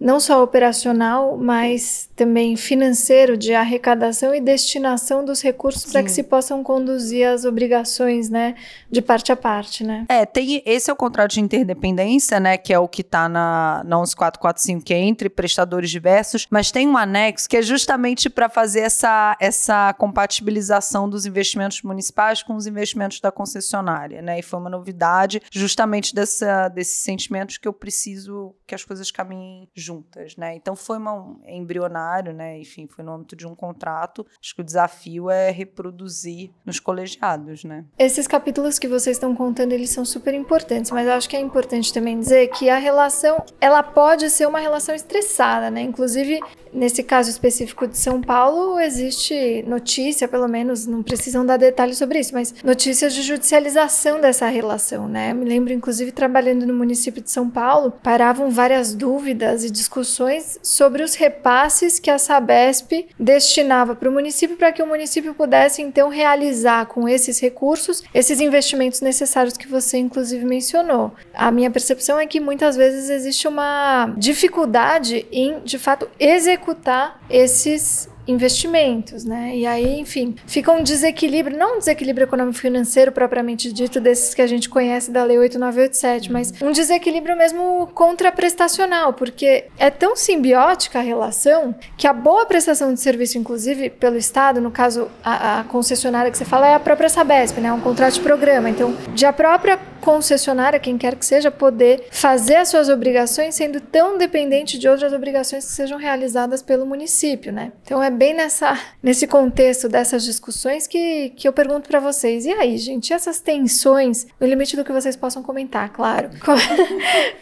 Não 0.00 0.20
só 0.20 0.42
operacional, 0.42 1.36
mas 1.36 2.08
também 2.14 2.56
financeiro 2.56 3.36
de 3.36 3.52
arrecadação 3.52 4.34
e 4.34 4.40
destinação 4.40 5.24
dos 5.24 5.42
recursos 5.42 5.90
para 5.90 6.02
que 6.02 6.10
se 6.10 6.22
possam 6.22 6.62
conduzir 6.62 7.26
as 7.26 7.44
obrigações, 7.44 8.28
né, 8.28 8.54
de 8.90 9.02
parte 9.02 9.32
a 9.32 9.36
parte, 9.36 9.82
né? 9.82 10.06
É, 10.08 10.24
tem 10.24 10.62
esse 10.64 10.90
é 10.90 10.92
o 10.92 10.96
contrato 10.96 11.32
de 11.32 11.40
interdependência, 11.40 12.38
né, 12.38 12.56
que 12.56 12.72
é 12.72 12.78
o 12.78 12.86
que 12.86 13.00
está 13.00 13.28
na, 13.28 13.82
na 13.84 13.98
11445, 13.98 14.84
que 14.84 14.94
é 14.94 14.98
entre 14.98 15.28
prestadores 15.28 15.90
diversos, 15.90 16.46
mas 16.48 16.70
tem 16.70 16.86
um 16.86 16.96
anexo 16.96 17.48
que 17.48 17.56
é 17.56 17.62
justamente 17.62 18.30
para 18.30 18.48
fazer 18.48 18.80
essa, 18.80 19.36
essa 19.40 19.92
compatibilização 19.94 21.08
dos 21.08 21.26
investimentos 21.26 21.82
municipais 21.82 22.42
com 22.42 22.54
os 22.54 22.66
investimentos 22.66 23.20
da 23.20 23.32
concessionária, 23.32 24.22
né? 24.22 24.38
E 24.38 24.42
foi 24.42 24.60
uma 24.60 24.70
novidade 24.70 25.42
justamente 25.50 26.14
dessa, 26.14 26.68
desses 26.68 27.02
sentimentos 27.02 27.58
que 27.58 27.66
eu 27.66 27.72
preciso 27.72 28.54
que 28.68 28.74
as 28.74 28.84
coisas 28.84 29.10
caminhem 29.10 29.66
juntas, 29.74 30.36
né? 30.36 30.54
Então 30.54 30.76
foi 30.76 30.98
uma, 30.98 31.14
um 31.14 31.40
embrionário, 31.46 32.34
né? 32.34 32.58
Enfim, 32.60 32.86
foi 32.86 33.02
no 33.02 33.12
âmbito 33.14 33.34
de 33.34 33.46
um 33.46 33.54
contrato. 33.54 34.26
Acho 34.40 34.54
que 34.54 34.60
o 34.60 34.64
desafio 34.64 35.30
é 35.30 35.50
reproduzir 35.50 36.50
nos 36.66 36.78
colegiados, 36.78 37.64
né? 37.64 37.86
Esses 37.98 38.26
capítulos 38.26 38.78
que 38.78 38.86
vocês 38.86 39.16
estão 39.16 39.34
contando, 39.34 39.72
eles 39.72 39.88
são 39.88 40.04
super 40.04 40.34
importantes, 40.34 40.90
mas 40.90 41.08
acho 41.08 41.28
que 41.28 41.36
é 41.36 41.40
importante 41.40 41.92
também 41.92 42.20
dizer 42.20 42.48
que 42.48 42.68
a 42.68 42.76
relação, 42.76 43.42
ela 43.58 43.82
pode 43.82 44.28
ser 44.28 44.46
uma 44.46 44.58
relação 44.58 44.94
estressada, 44.94 45.70
né? 45.70 45.80
Inclusive, 45.80 46.38
nesse 46.70 47.02
caso 47.02 47.30
específico 47.30 47.88
de 47.88 47.96
São 47.96 48.20
Paulo, 48.20 48.78
existe 48.78 49.64
notícia, 49.66 50.28
pelo 50.28 50.46
menos, 50.46 50.86
não 50.86 51.02
precisam 51.02 51.44
dar 51.46 51.56
detalhes 51.56 51.96
sobre 51.96 52.18
isso, 52.20 52.34
mas 52.34 52.54
notícias 52.62 53.14
de 53.14 53.22
judicialização 53.22 54.20
dessa 54.20 54.46
relação, 54.48 55.08
né? 55.08 55.32
Me 55.32 55.46
lembro, 55.46 55.72
inclusive, 55.72 56.12
trabalhando 56.12 56.66
no 56.66 56.74
município 56.74 57.22
de 57.22 57.30
São 57.30 57.48
Paulo, 57.48 57.92
paravam 58.02 58.50
várias 58.58 58.92
dúvidas 58.92 59.62
e 59.62 59.70
discussões 59.70 60.58
sobre 60.64 61.04
os 61.04 61.14
repasses 61.14 62.00
que 62.00 62.10
a 62.10 62.18
Sabesp 62.18 63.06
destinava 63.16 63.94
para 63.94 64.10
o 64.10 64.12
município 64.12 64.56
para 64.56 64.72
que 64.72 64.82
o 64.82 64.86
município 64.86 65.32
pudesse, 65.32 65.80
então, 65.80 66.08
realizar 66.08 66.86
com 66.86 67.08
esses 67.08 67.38
recursos 67.38 68.02
esses 68.12 68.40
investimentos 68.40 69.00
necessários 69.00 69.56
que 69.56 69.68
você, 69.68 69.98
inclusive, 69.98 70.44
mencionou. 70.44 71.12
A 71.32 71.52
minha 71.52 71.70
percepção 71.70 72.18
é 72.18 72.26
que 72.26 72.40
muitas 72.40 72.74
vezes 72.74 73.08
existe 73.08 73.46
uma 73.46 74.12
dificuldade 74.16 75.24
em, 75.30 75.60
de 75.60 75.78
fato, 75.78 76.10
executar 76.18 77.20
esses 77.30 78.08
investimentos, 78.28 79.24
né? 79.24 79.56
E 79.56 79.66
aí, 79.66 79.98
enfim, 79.98 80.34
fica 80.46 80.70
um 80.70 80.82
desequilíbrio, 80.82 81.56
não 81.56 81.76
um 81.76 81.78
desequilíbrio 81.78 82.24
econômico 82.24 82.58
financeiro 82.58 83.10
propriamente 83.10 83.72
dito 83.72 84.00
desses 84.00 84.34
que 84.34 84.42
a 84.42 84.46
gente 84.46 84.68
conhece 84.68 85.10
da 85.10 85.24
Lei 85.24 85.38
8987, 85.38 86.30
mas 86.30 86.52
um 86.62 86.70
desequilíbrio 86.70 87.36
mesmo 87.36 87.88
contraprestacional, 87.94 89.14
porque 89.14 89.64
é 89.78 89.88
tão 89.88 90.14
simbiótica 90.14 90.98
a 90.98 91.02
relação 91.02 91.74
que 91.96 92.06
a 92.06 92.12
boa 92.12 92.44
prestação 92.44 92.92
de 92.92 93.00
serviço, 93.00 93.38
inclusive 93.38 93.88
pelo 93.88 94.16
Estado, 94.16 94.60
no 94.60 94.70
caso 94.70 95.08
a, 95.24 95.60
a 95.60 95.64
concessionária 95.64 96.30
que 96.30 96.36
você 96.36 96.44
fala 96.44 96.68
é 96.68 96.74
a 96.74 96.80
própria 96.80 97.08
Sabesp, 97.08 97.58
né? 97.58 97.68
É 97.68 97.72
um 97.72 97.80
contrato 97.80 98.14
de 98.14 98.20
programa. 98.20 98.68
Então, 98.68 98.94
de 99.14 99.24
a 99.24 99.32
própria 99.32 99.78
concessionária, 100.00 100.78
quem 100.78 100.96
quer 100.96 101.16
que 101.16 101.26
seja, 101.26 101.50
poder 101.50 102.06
fazer 102.10 102.56
as 102.56 102.68
suas 102.68 102.88
obrigações 102.88 103.54
sendo 103.54 103.80
tão 103.80 104.16
dependente 104.16 104.78
de 104.78 104.88
outras 104.88 105.12
obrigações 105.12 105.66
que 105.66 105.72
sejam 105.72 105.98
realizadas 105.98 106.62
pelo 106.62 106.86
município, 106.86 107.52
né? 107.52 107.72
Então 107.82 108.02
é 108.02 108.10
bem 108.18 108.34
nessa, 108.34 108.76
nesse 109.00 109.28
contexto 109.28 109.88
dessas 109.88 110.24
discussões 110.24 110.88
que, 110.88 111.30
que 111.30 111.46
eu 111.46 111.52
pergunto 111.52 111.88
para 111.88 112.00
vocês. 112.00 112.44
E 112.44 112.50
aí, 112.50 112.76
gente, 112.76 113.12
essas 113.12 113.40
tensões, 113.40 114.26
no 114.40 114.46
limite 114.46 114.74
do 114.76 114.84
que 114.84 114.92
vocês 114.92 115.16
possam 115.16 115.40
comentar, 115.40 115.90
claro. 115.92 116.30
Como, 116.44 116.60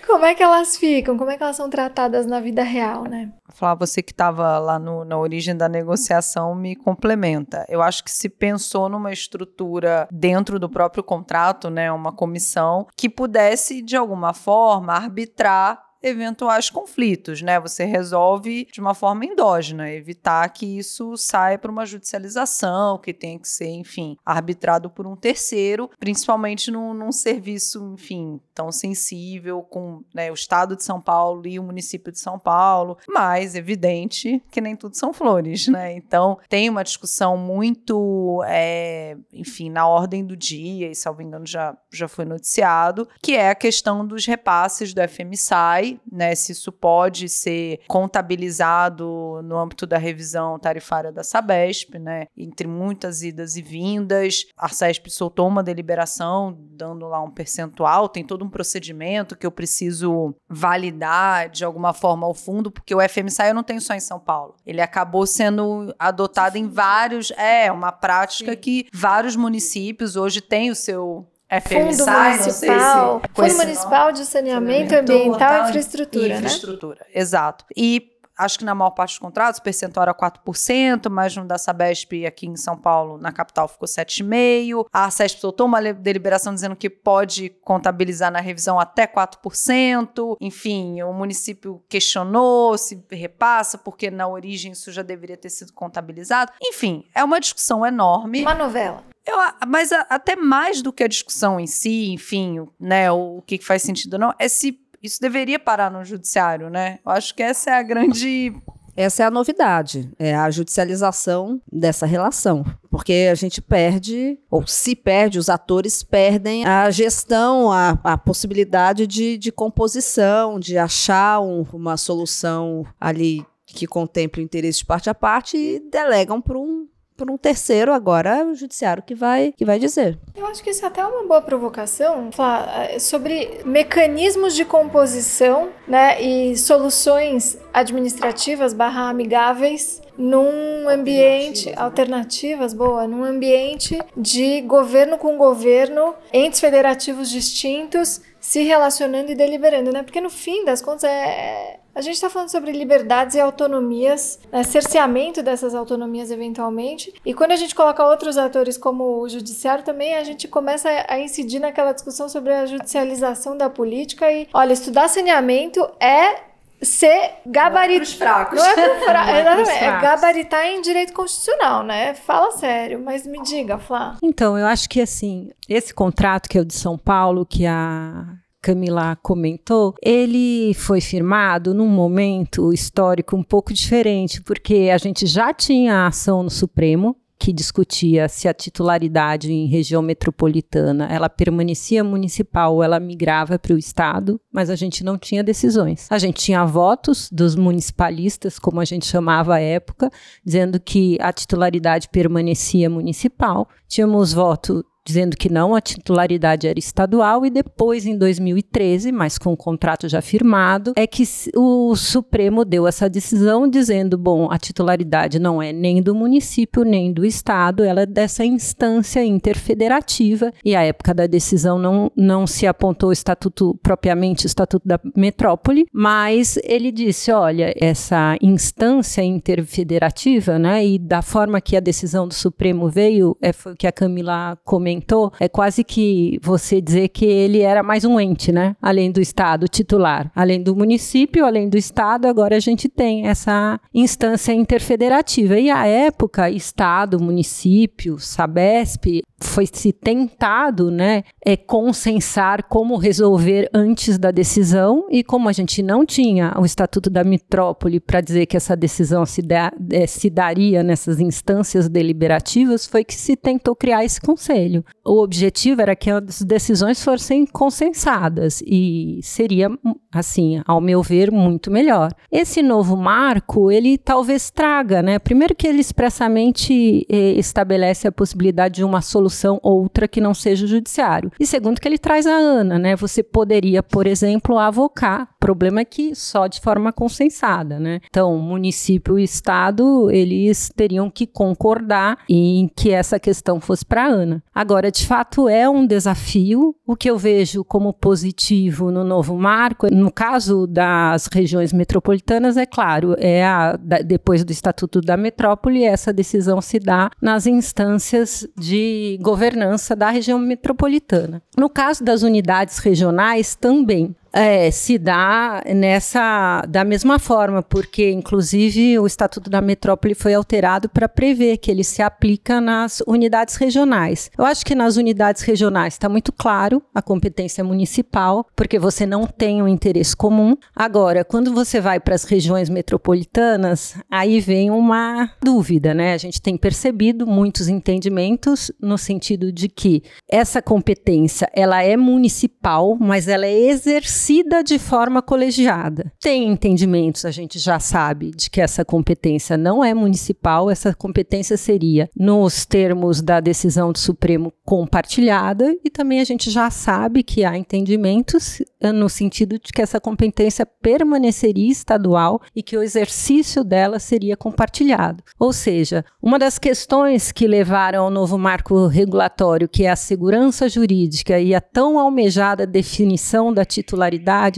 como 0.06 0.24
é 0.26 0.34
que 0.34 0.42
elas 0.42 0.76
ficam? 0.76 1.16
Como 1.16 1.30
é 1.30 1.36
que 1.36 1.42
elas 1.42 1.56
são 1.56 1.70
tratadas 1.70 2.26
na 2.26 2.40
vida 2.40 2.62
real, 2.62 3.04
né? 3.04 3.32
Falar 3.54 3.74
você 3.74 4.02
que 4.02 4.12
estava 4.12 4.58
lá 4.58 4.78
no, 4.78 5.04
na 5.04 5.16
origem 5.16 5.56
da 5.56 5.68
negociação 5.68 6.54
me 6.54 6.76
complementa. 6.76 7.64
Eu 7.68 7.80
acho 7.80 8.04
que 8.04 8.10
se 8.10 8.28
pensou 8.28 8.88
numa 8.88 9.12
estrutura 9.12 10.06
dentro 10.10 10.58
do 10.58 10.68
próprio 10.68 11.02
contrato, 11.02 11.70
né, 11.70 11.90
uma 11.90 12.12
comissão 12.12 12.86
que 12.96 13.08
pudesse 13.08 13.80
de 13.80 13.96
alguma 13.96 14.34
forma 14.34 14.92
arbitrar 14.92 15.85
eventuais 16.02 16.70
conflitos, 16.70 17.42
né? 17.42 17.58
Você 17.60 17.84
resolve 17.84 18.66
de 18.72 18.80
uma 18.80 18.94
forma 18.94 19.24
endógena, 19.24 19.90
evitar 19.90 20.48
que 20.50 20.78
isso 20.78 21.16
saia 21.16 21.58
para 21.58 21.70
uma 21.70 21.86
judicialização, 21.86 22.98
que 22.98 23.12
tenha 23.12 23.38
que 23.38 23.48
ser, 23.48 23.68
enfim, 23.68 24.16
arbitrado 24.24 24.90
por 24.90 25.06
um 25.06 25.16
terceiro, 25.16 25.90
principalmente 25.98 26.70
num, 26.70 26.94
num 26.94 27.12
serviço, 27.12 27.94
enfim, 27.94 28.40
tão 28.54 28.70
sensível 28.70 29.62
com 29.62 30.02
né, 30.14 30.30
o 30.30 30.34
Estado 30.34 30.76
de 30.76 30.84
São 30.84 31.00
Paulo 31.00 31.46
e 31.46 31.58
o 31.58 31.62
município 31.62 32.12
de 32.12 32.18
São 32.18 32.38
Paulo, 32.38 32.96
mas 33.08 33.54
evidente 33.54 34.42
que 34.50 34.60
nem 34.60 34.76
tudo 34.76 34.96
são 34.96 35.12
flores, 35.12 35.68
né? 35.68 35.94
Então 35.94 36.38
tem 36.48 36.68
uma 36.68 36.84
discussão 36.84 37.36
muito, 37.36 38.42
é, 38.46 39.16
enfim, 39.32 39.70
na 39.70 39.86
ordem 39.86 40.24
do 40.24 40.36
dia, 40.36 40.90
e 40.90 40.94
salvo 40.94 41.22
engano 41.22 41.46
já, 41.46 41.76
já 41.92 42.08
foi 42.08 42.24
noticiado, 42.24 43.08
que 43.22 43.34
é 43.34 43.50
a 43.50 43.54
questão 43.54 44.06
dos 44.06 44.26
repasses 44.26 44.92
do 44.92 45.00
FMSAI 45.06 45.85
né, 46.10 46.34
se 46.34 46.52
isso 46.52 46.72
pode 46.72 47.28
ser 47.28 47.80
contabilizado 47.88 49.40
no 49.44 49.58
âmbito 49.58 49.86
da 49.86 49.98
revisão 49.98 50.58
tarifária 50.58 51.12
da 51.12 51.22
Sabesp, 51.22 51.98
né, 51.98 52.26
entre 52.36 52.66
muitas 52.66 53.22
idas 53.22 53.56
e 53.56 53.62
vindas. 53.62 54.46
A 54.56 54.68
Sabesp 54.68 55.08
soltou 55.08 55.48
uma 55.48 55.62
deliberação 55.62 56.56
dando 56.58 57.06
lá 57.06 57.22
um 57.22 57.30
percentual, 57.30 58.08
tem 58.08 58.24
todo 58.24 58.44
um 58.44 58.50
procedimento 58.50 59.36
que 59.36 59.46
eu 59.46 59.50
preciso 59.50 60.34
validar 60.48 61.48
de 61.50 61.64
alguma 61.64 61.92
forma 61.92 62.26
ao 62.26 62.34
fundo, 62.34 62.70
porque 62.70 62.94
o 62.94 63.00
FMSA 63.00 63.48
eu 63.48 63.54
não 63.54 63.62
tenho 63.62 63.80
só 63.80 63.94
em 63.94 64.00
São 64.00 64.18
Paulo. 64.18 64.56
Ele 64.64 64.80
acabou 64.80 65.26
sendo 65.26 65.94
adotado 65.98 66.58
em 66.58 66.68
vários, 66.68 67.30
é, 67.32 67.70
uma 67.70 67.92
prática 67.92 68.52
Sim. 68.52 68.58
que 68.58 68.86
vários 68.92 69.36
municípios 69.36 70.16
hoje 70.16 70.40
têm 70.40 70.70
o 70.70 70.74
seu 70.74 71.26
FMSA, 71.48 71.68
Fundo 71.68 72.06
Municipal, 72.06 73.22
se 73.22 73.28
Fundo 73.34 73.56
Municipal 73.56 74.12
de 74.12 74.24
Saneamento, 74.24 74.90
Saneamento 74.90 74.94
Ambiental 74.96 75.54
e 75.54 75.68
Infraestrutura, 75.68 76.28
né? 76.28 76.34
Infraestrutura, 76.36 77.06
exato. 77.14 77.64
E 77.76 78.15
acho 78.36 78.58
que 78.58 78.64
na 78.64 78.74
maior 78.74 78.90
parte 78.90 79.12
dos 79.12 79.18
contratos 79.18 79.58
o 79.58 79.62
percentual 79.62 80.04
era 80.04 80.14
4%, 80.14 81.08
mas 81.10 81.36
no 81.36 81.44
da 81.44 81.58
Sabesp 81.58 82.26
aqui 82.26 82.46
em 82.46 82.56
São 82.56 82.76
Paulo, 82.76 83.18
na 83.18 83.32
capital, 83.32 83.68
ficou 83.68 83.88
7,5%. 83.88 84.86
A 84.92 85.10
Sabesp 85.10 85.40
soltou 85.40 85.66
uma 85.66 85.80
deliberação 85.92 86.54
dizendo 86.54 86.76
que 86.76 86.90
pode 86.90 87.50
contabilizar 87.62 88.30
na 88.30 88.40
revisão 88.40 88.78
até 88.78 89.06
4%. 89.06 90.36
Enfim, 90.40 91.02
o 91.02 91.12
município 91.12 91.82
questionou 91.88 92.76
se 92.78 93.04
repassa, 93.10 93.78
porque 93.78 94.10
na 94.10 94.26
origem 94.28 94.72
isso 94.72 94.92
já 94.92 95.02
deveria 95.02 95.36
ter 95.36 95.50
sido 95.50 95.72
contabilizado. 95.72 96.52
Enfim, 96.62 97.04
é 97.14 97.22
uma 97.22 97.40
discussão 97.40 97.84
enorme. 97.84 98.42
Uma 98.42 98.54
novela. 98.54 99.04
Eu, 99.26 99.36
mas 99.66 99.90
a, 99.90 100.06
até 100.08 100.36
mais 100.36 100.80
do 100.80 100.92
que 100.92 101.02
a 101.02 101.08
discussão 101.08 101.58
em 101.58 101.66
si, 101.66 102.12
enfim, 102.12 102.64
né, 102.78 103.10
o, 103.10 103.38
o 103.38 103.42
que 103.42 103.58
faz 103.58 103.82
sentido 103.82 104.14
ou 104.14 104.20
não, 104.20 104.32
é 104.38 104.48
se 104.48 104.72
isso 105.06 105.20
deveria 105.20 105.58
parar 105.58 105.90
no 105.90 106.04
judiciário, 106.04 106.68
né? 106.68 106.98
Eu 107.04 107.12
acho 107.12 107.34
que 107.34 107.42
essa 107.42 107.70
é 107.70 107.74
a 107.74 107.82
grande 107.82 108.52
essa 108.96 109.22
é 109.22 109.26
a 109.26 109.30
novidade, 109.30 110.10
é 110.18 110.34
a 110.34 110.50
judicialização 110.50 111.60
dessa 111.70 112.06
relação. 112.06 112.64
Porque 112.90 113.28
a 113.30 113.34
gente 113.34 113.60
perde, 113.60 114.38
ou 114.50 114.66
se 114.66 114.96
perde, 114.96 115.38
os 115.38 115.50
atores 115.50 116.02
perdem 116.02 116.64
a 116.64 116.90
gestão, 116.90 117.70
a, 117.70 117.98
a 118.02 118.16
possibilidade 118.16 119.06
de, 119.06 119.36
de 119.36 119.52
composição, 119.52 120.58
de 120.58 120.78
achar 120.78 121.40
um, 121.40 121.62
uma 121.74 121.98
solução 121.98 122.86
ali 122.98 123.44
que 123.66 123.86
contemple 123.86 124.40
o 124.40 124.44
interesse 124.44 124.78
de 124.78 124.86
parte 124.86 125.10
a 125.10 125.14
parte 125.14 125.58
e 125.58 125.80
delegam 125.90 126.40
para 126.40 126.56
um, 126.56 126.88
por 127.16 127.30
um 127.30 127.36
terceiro, 127.36 127.92
agora 127.92 128.38
é 128.38 128.44
o 128.44 128.54
judiciário 128.54 129.02
que 129.02 129.14
vai, 129.14 129.52
que 129.56 129.64
vai 129.64 129.78
dizer. 129.78 130.18
Eu 130.36 130.46
acho 130.46 130.62
que 130.62 130.70
isso 130.70 130.84
é 130.84 130.88
até 130.88 131.04
uma 131.04 131.26
boa 131.26 131.40
provocação, 131.40 132.30
falar 132.30 132.90
eh, 132.90 132.98
sobre 132.98 133.60
mecanismos 133.64 134.54
de 134.54 134.64
composição 134.64 135.70
né, 135.88 136.20
e 136.20 136.56
soluções 136.56 137.58
administrativas 137.72 138.72
barra 138.72 139.08
amigáveis 139.08 140.02
num 140.18 140.88
ambiente 140.88 141.72
alternativas 141.76 142.72
boa 142.72 143.06
num 143.06 143.22
ambiente 143.22 143.98
de 144.16 144.62
governo 144.62 145.18
com 145.18 145.36
governo 145.36 146.14
entes 146.32 146.58
federativos 146.58 147.28
distintos 147.28 148.22
se 148.46 148.62
relacionando 148.62 149.32
e 149.32 149.34
deliberando 149.34 149.92
né 149.92 150.04
porque 150.04 150.20
no 150.20 150.30
fim 150.30 150.64
das 150.64 150.80
contas 150.80 151.04
é 151.04 151.80
a 151.96 152.02
gente 152.02 152.16
está 152.16 152.28
falando 152.28 152.50
sobre 152.50 152.72
liberdades 152.72 153.36
e 153.36 153.40
autonomias, 153.40 154.38
né, 154.52 154.62
cerceamento 154.62 155.42
dessas 155.42 155.74
autonomias 155.74 156.30
eventualmente. 156.30 157.10
E 157.24 157.32
quando 157.32 157.52
a 157.52 157.56
gente 157.56 157.74
coloca 157.74 158.06
outros 158.06 158.36
atores 158.36 158.76
como 158.76 159.22
o 159.22 159.28
judiciário 159.30 159.82
também, 159.82 160.14
a 160.14 160.22
gente 160.22 160.46
começa 160.46 160.90
a 161.08 161.18
incidir 161.18 161.58
naquela 161.58 161.92
discussão 161.92 162.28
sobre 162.28 162.52
a 162.52 162.66
judicialização 162.66 163.56
da 163.56 163.70
política 163.70 164.30
e, 164.30 164.46
olha, 164.52 164.74
estudar 164.74 165.08
saneamento 165.08 165.80
é 165.98 166.42
ser 166.82 167.32
gabaritar. 167.46 168.54
Não 168.54 168.64
é 168.64 168.74
para 168.74 169.00
fra... 169.00 169.30
é 169.30 169.40
Exatamente. 169.40 169.84
É 169.84 170.00
gabaritar 170.00 170.66
em 170.66 170.80
direito 170.80 171.12
constitucional, 171.12 171.82
né? 171.82 172.14
Fala 172.14 172.52
sério, 172.52 173.00
mas 173.04 173.26
me 173.26 173.42
diga, 173.42 173.78
Flá. 173.78 174.16
Então, 174.22 174.58
eu 174.58 174.66
acho 174.66 174.88
que 174.88 175.00
assim, 175.00 175.50
esse 175.68 175.92
contrato 175.94 176.48
que 176.48 176.58
é 176.58 176.60
o 176.60 176.64
de 176.64 176.74
São 176.74 176.98
Paulo, 176.98 177.46
que 177.46 177.66
a 177.66 178.26
Camila 178.60 179.16
comentou, 179.22 179.94
ele 180.02 180.74
foi 180.74 181.00
firmado 181.00 181.72
num 181.72 181.86
momento 181.86 182.72
histórico 182.72 183.36
um 183.36 183.42
pouco 183.42 183.72
diferente, 183.72 184.42
porque 184.42 184.90
a 184.92 184.98
gente 184.98 185.24
já 185.26 185.54
tinha 185.54 185.94
a 185.94 186.06
ação 186.08 186.42
no 186.42 186.50
Supremo, 186.50 187.16
que 187.38 187.52
discutia 187.52 188.28
se 188.28 188.48
a 188.48 188.54
titularidade 188.54 189.52
em 189.52 189.66
região 189.66 190.00
metropolitana 190.02 191.06
ela 191.10 191.28
permanecia 191.28 192.02
municipal 192.02 192.74
ou 192.74 192.82
ela 192.82 192.98
migrava 192.98 193.58
para 193.58 193.74
o 193.74 193.78
estado, 193.78 194.40
mas 194.52 194.70
a 194.70 194.76
gente 194.76 195.04
não 195.04 195.18
tinha 195.18 195.44
decisões. 195.44 196.06
A 196.10 196.18
gente 196.18 196.42
tinha 196.42 196.64
votos 196.64 197.28
dos 197.30 197.54
municipalistas, 197.54 198.58
como 198.58 198.80
a 198.80 198.84
gente 198.84 199.06
chamava 199.06 199.56
à 199.56 199.60
época, 199.60 200.10
dizendo 200.44 200.80
que 200.80 201.18
a 201.20 201.32
titularidade 201.32 202.08
permanecia 202.08 202.88
municipal. 202.88 203.68
Tínhamos 203.86 204.32
voto 204.32 204.84
dizendo 205.06 205.36
que 205.36 205.48
não, 205.48 205.74
a 205.76 205.80
titularidade 205.80 206.66
era 206.66 206.78
estadual, 206.78 207.46
e 207.46 207.50
depois, 207.50 208.04
em 208.04 208.18
2013, 208.18 209.12
mas 209.12 209.38
com 209.38 209.52
o 209.52 209.56
contrato 209.56 210.08
já 210.08 210.20
firmado, 210.20 210.92
é 210.96 211.06
que 211.06 211.22
o 211.54 211.94
Supremo 211.94 212.64
deu 212.64 212.86
essa 212.86 213.08
decisão 213.08 213.68
dizendo: 213.68 214.18
bom, 214.18 214.50
a 214.50 214.58
titularidade 214.58 215.38
não 215.38 215.62
é 215.62 215.72
nem 215.72 216.02
do 216.02 216.14
município 216.14 216.82
nem 216.82 217.12
do 217.12 217.24
estado, 217.24 217.84
ela 217.84 218.02
é 218.02 218.06
dessa 218.06 218.44
instância 218.44 219.24
interfederativa, 219.24 220.52
e 220.64 220.74
à 220.74 220.82
época 220.82 221.14
da 221.14 221.26
decisão 221.26 221.78
não, 221.78 222.10
não 222.16 222.46
se 222.46 222.66
apontou 222.66 223.10
o 223.10 223.12
estatuto 223.12 223.78
propriamente 223.82 224.44
o 224.44 224.48
estatuto 224.48 224.86
da 224.86 224.98
metrópole, 225.14 225.86
mas 225.92 226.58
ele 226.64 226.90
disse: 226.90 227.30
olha, 227.30 227.72
essa 227.80 228.36
instância 228.42 229.22
interfederativa, 229.22 230.58
né, 230.58 230.84
e 230.84 230.98
da 230.98 231.22
forma 231.22 231.60
que 231.60 231.76
a 231.76 231.80
decisão 231.80 232.26
do 232.26 232.34
Supremo 232.34 232.88
veio, 232.88 233.36
é 233.40 233.52
foi 233.52 233.72
o 233.72 233.76
que 233.76 233.86
a 233.86 233.92
Camila 233.92 234.58
comentou 234.64 234.95
comentou, 234.96 235.32
é 235.38 235.48
quase 235.48 235.84
que 235.84 236.38
você 236.42 236.80
dizer 236.80 237.08
que 237.08 237.24
ele 237.24 237.60
era 237.60 237.82
mais 237.82 238.04
um 238.04 238.18
ente, 238.18 238.50
né? 238.50 238.74
Além 238.80 239.10
do 239.10 239.20
Estado 239.20 239.68
titular. 239.68 240.30
Além 240.34 240.62
do 240.62 240.74
município, 240.74 241.44
além 241.44 241.68
do 241.68 241.76
Estado, 241.76 242.26
agora 242.26 242.56
a 242.56 242.60
gente 242.60 242.88
tem 242.88 243.26
essa 243.26 243.78
instância 243.94 244.52
interfederativa. 244.52 245.58
E 245.58 245.70
à 245.70 245.86
época, 245.86 246.50
Estado, 246.50 247.20
município, 247.20 248.18
Sabesp, 248.18 249.22
foi 249.38 249.66
se 249.70 249.92
tentado, 249.92 250.90
né, 250.90 251.22
é 251.44 251.56
consensar 251.56 252.62
como 252.64 252.96
resolver 252.96 253.68
antes 253.72 254.18
da 254.18 254.30
decisão 254.30 255.06
e 255.10 255.22
como 255.22 255.48
a 255.48 255.52
gente 255.52 255.82
não 255.82 256.06
tinha 256.06 256.54
o 256.58 256.64
Estatuto 256.64 257.10
da 257.10 257.22
Metrópole 257.22 258.00
para 258.00 258.20
dizer 258.20 258.46
que 258.46 258.56
essa 258.56 258.74
decisão 258.74 259.26
se, 259.26 259.42
da, 259.42 259.70
é, 259.92 260.06
se 260.06 260.30
daria 260.30 260.82
nessas 260.82 261.20
instâncias 261.20 261.88
deliberativas, 261.88 262.86
foi 262.86 263.04
que 263.04 263.14
se 263.14 263.36
tentou 263.36 263.76
criar 263.76 264.04
esse 264.04 264.20
conselho. 264.20 264.84
O 265.04 265.22
objetivo 265.22 265.80
era 265.80 265.94
que 265.94 266.10
as 266.10 266.42
decisões 266.42 267.02
fossem 267.02 267.46
consensadas 267.46 268.62
e 268.66 269.20
seria, 269.22 269.68
assim, 270.12 270.60
ao 270.66 270.80
meu 270.80 271.02
ver, 271.02 271.30
muito 271.30 271.70
melhor. 271.70 272.12
Esse 272.30 272.62
novo 272.62 272.96
marco, 272.96 273.70
ele 273.70 273.96
talvez 273.96 274.50
traga, 274.50 275.02
né, 275.02 275.18
primeiro 275.18 275.54
que 275.54 275.66
ele 275.66 275.80
expressamente 275.80 277.06
eh, 277.08 277.34
estabelece 277.38 278.08
a 278.08 278.12
possibilidade 278.12 278.76
de 278.76 278.84
uma 278.84 279.00
solução 279.00 279.60
outra 279.62 280.08
que 280.08 280.20
não 280.20 280.34
seja 280.34 280.64
o 280.64 280.68
judiciário. 280.68 281.30
E 281.38 281.46
segundo 281.46 281.80
que 281.80 281.88
ele 281.88 281.98
traz 281.98 282.26
a 282.26 282.34
ANA, 282.36 282.78
né? 282.78 282.96
Você 282.96 283.22
poderia, 283.22 283.82
por 283.82 284.06
exemplo, 284.06 284.58
avocar. 284.58 285.28
Problema 285.38 285.80
é 285.80 285.84
que 285.84 286.14
só 286.14 286.46
de 286.46 286.60
forma 286.60 286.92
consensada, 286.92 287.78
né? 287.78 288.00
Então, 288.08 288.36
município 288.38 289.18
e 289.18 289.24
estado, 289.24 290.10
eles 290.10 290.70
teriam 290.74 291.10
que 291.10 291.26
concordar 291.26 292.18
em 292.28 292.68
que 292.74 292.90
essa 292.90 293.18
questão 293.18 293.60
fosse 293.60 293.84
para 293.84 294.06
ANA. 294.06 294.42
Agora, 294.54 294.75
de 294.82 295.06
fato, 295.06 295.48
é 295.48 295.68
um 295.68 295.86
desafio. 295.86 296.74
O 296.86 296.96
que 296.96 297.10
eu 297.10 297.18
vejo 297.18 297.64
como 297.64 297.92
positivo 297.92 298.90
no 298.90 299.04
novo 299.04 299.36
marco, 299.36 299.86
no 299.92 300.10
caso 300.10 300.66
das 300.66 301.26
regiões 301.26 301.72
metropolitanas, 301.72 302.56
é 302.56 302.66
claro, 302.66 303.14
é 303.18 303.44
a, 303.44 303.76
depois 303.76 304.44
do 304.44 304.52
Estatuto 304.52 305.00
da 305.00 305.16
Metrópole, 305.16 305.84
essa 305.84 306.12
decisão 306.12 306.60
se 306.60 306.78
dá 306.78 307.10
nas 307.20 307.46
instâncias 307.46 308.46
de 308.56 309.18
governança 309.20 309.96
da 309.96 310.10
região 310.10 310.38
metropolitana. 310.38 311.42
No 311.56 311.68
caso 311.68 312.04
das 312.04 312.22
unidades 312.22 312.78
regionais, 312.78 313.54
também 313.54 314.14
é, 314.32 314.70
se 314.70 314.98
dá 314.98 315.62
nessa 315.74 316.62
da 316.68 316.84
mesma 316.84 317.18
forma, 317.18 317.62
porque 317.62 318.10
inclusive 318.10 318.98
o 318.98 319.06
Estatuto 319.06 319.48
da 319.48 319.60
Metrópole 319.60 320.14
foi 320.14 320.34
alterado 320.34 320.88
para 320.88 321.08
prever 321.08 321.58
que 321.58 321.70
ele 321.70 321.84
se 321.84 322.02
aplica 322.02 322.60
nas 322.60 323.02
unidades 323.06 323.56
regionais. 323.56 324.30
Eu 324.36 324.44
acho 324.44 324.64
que 324.64 324.74
nas 324.74 324.96
unidades 324.96 325.42
regionais 325.42 325.94
está 325.94 326.08
muito 326.08 326.32
claro 326.32 326.82
a 326.94 327.00
competência 327.00 327.62
municipal, 327.62 328.46
porque 328.54 328.78
você 328.78 329.06
não 329.06 329.26
tem 329.26 329.62
um 329.62 329.68
interesse 329.68 330.16
comum. 330.16 330.56
Agora, 330.74 331.24
quando 331.24 331.54
você 331.54 331.80
vai 331.80 332.00
para 332.00 332.14
as 332.14 332.24
regiões 332.24 332.68
metropolitanas, 332.68 333.94
aí 334.10 334.40
vem 334.40 334.70
uma 334.70 335.30
dúvida, 335.42 335.94
né? 335.94 336.12
A 336.12 336.18
gente 336.18 336.42
tem 336.42 336.56
percebido 336.56 337.26
muitos 337.26 337.68
entendimentos 337.68 338.70
no 338.80 338.98
sentido 338.98 339.52
de 339.52 339.68
que 339.68 340.02
essa 340.28 340.60
competência 340.60 341.48
ela 341.54 341.82
é 341.82 341.96
municipal, 341.96 342.96
mas 342.98 343.28
ela 343.28 343.46
é 343.46 343.70
exercida 343.70 344.15
exercida 344.16 344.64
de 344.64 344.78
forma 344.78 345.20
colegiada. 345.20 346.10
Tem 346.20 346.48
entendimentos, 346.48 347.26
a 347.26 347.30
gente 347.30 347.58
já 347.58 347.78
sabe, 347.78 348.30
de 348.30 348.48
que 348.48 348.62
essa 348.62 348.84
competência 348.84 349.58
não 349.58 349.84
é 349.84 349.92
municipal, 349.92 350.70
essa 350.70 350.94
competência 350.94 351.56
seria, 351.56 352.08
nos 352.16 352.64
termos 352.64 353.20
da 353.20 353.40
decisão 353.40 353.92
do 353.92 353.98
Supremo, 353.98 354.52
compartilhada, 354.64 355.76
e 355.84 355.90
também 355.90 356.20
a 356.20 356.24
gente 356.24 356.50
já 356.50 356.70
sabe 356.70 357.22
que 357.22 357.44
há 357.44 357.56
entendimentos 357.58 358.62
eh, 358.80 358.90
no 358.90 359.08
sentido 359.08 359.58
de 359.58 359.70
que 359.72 359.82
essa 359.82 360.00
competência 360.00 360.64
permaneceria 360.64 361.70
estadual 361.70 362.40
e 362.54 362.62
que 362.62 362.76
o 362.76 362.82
exercício 362.82 363.62
dela 363.62 363.98
seria 363.98 364.36
compartilhado. 364.36 365.22
Ou 365.38 365.52
seja, 365.52 366.04
uma 366.22 366.38
das 366.38 366.58
questões 366.58 367.30
que 367.30 367.46
levaram 367.46 368.04
ao 368.04 368.10
novo 368.10 368.38
marco 368.38 368.86
regulatório, 368.86 369.68
que 369.68 369.84
é 369.84 369.90
a 369.90 369.96
segurança 369.96 370.68
jurídica 370.68 371.38
e 371.38 371.54
a 371.54 371.60
tão 371.60 371.98
almejada 371.98 372.66
definição 372.66 373.52
da 373.52 373.64
titularidade 373.64 374.05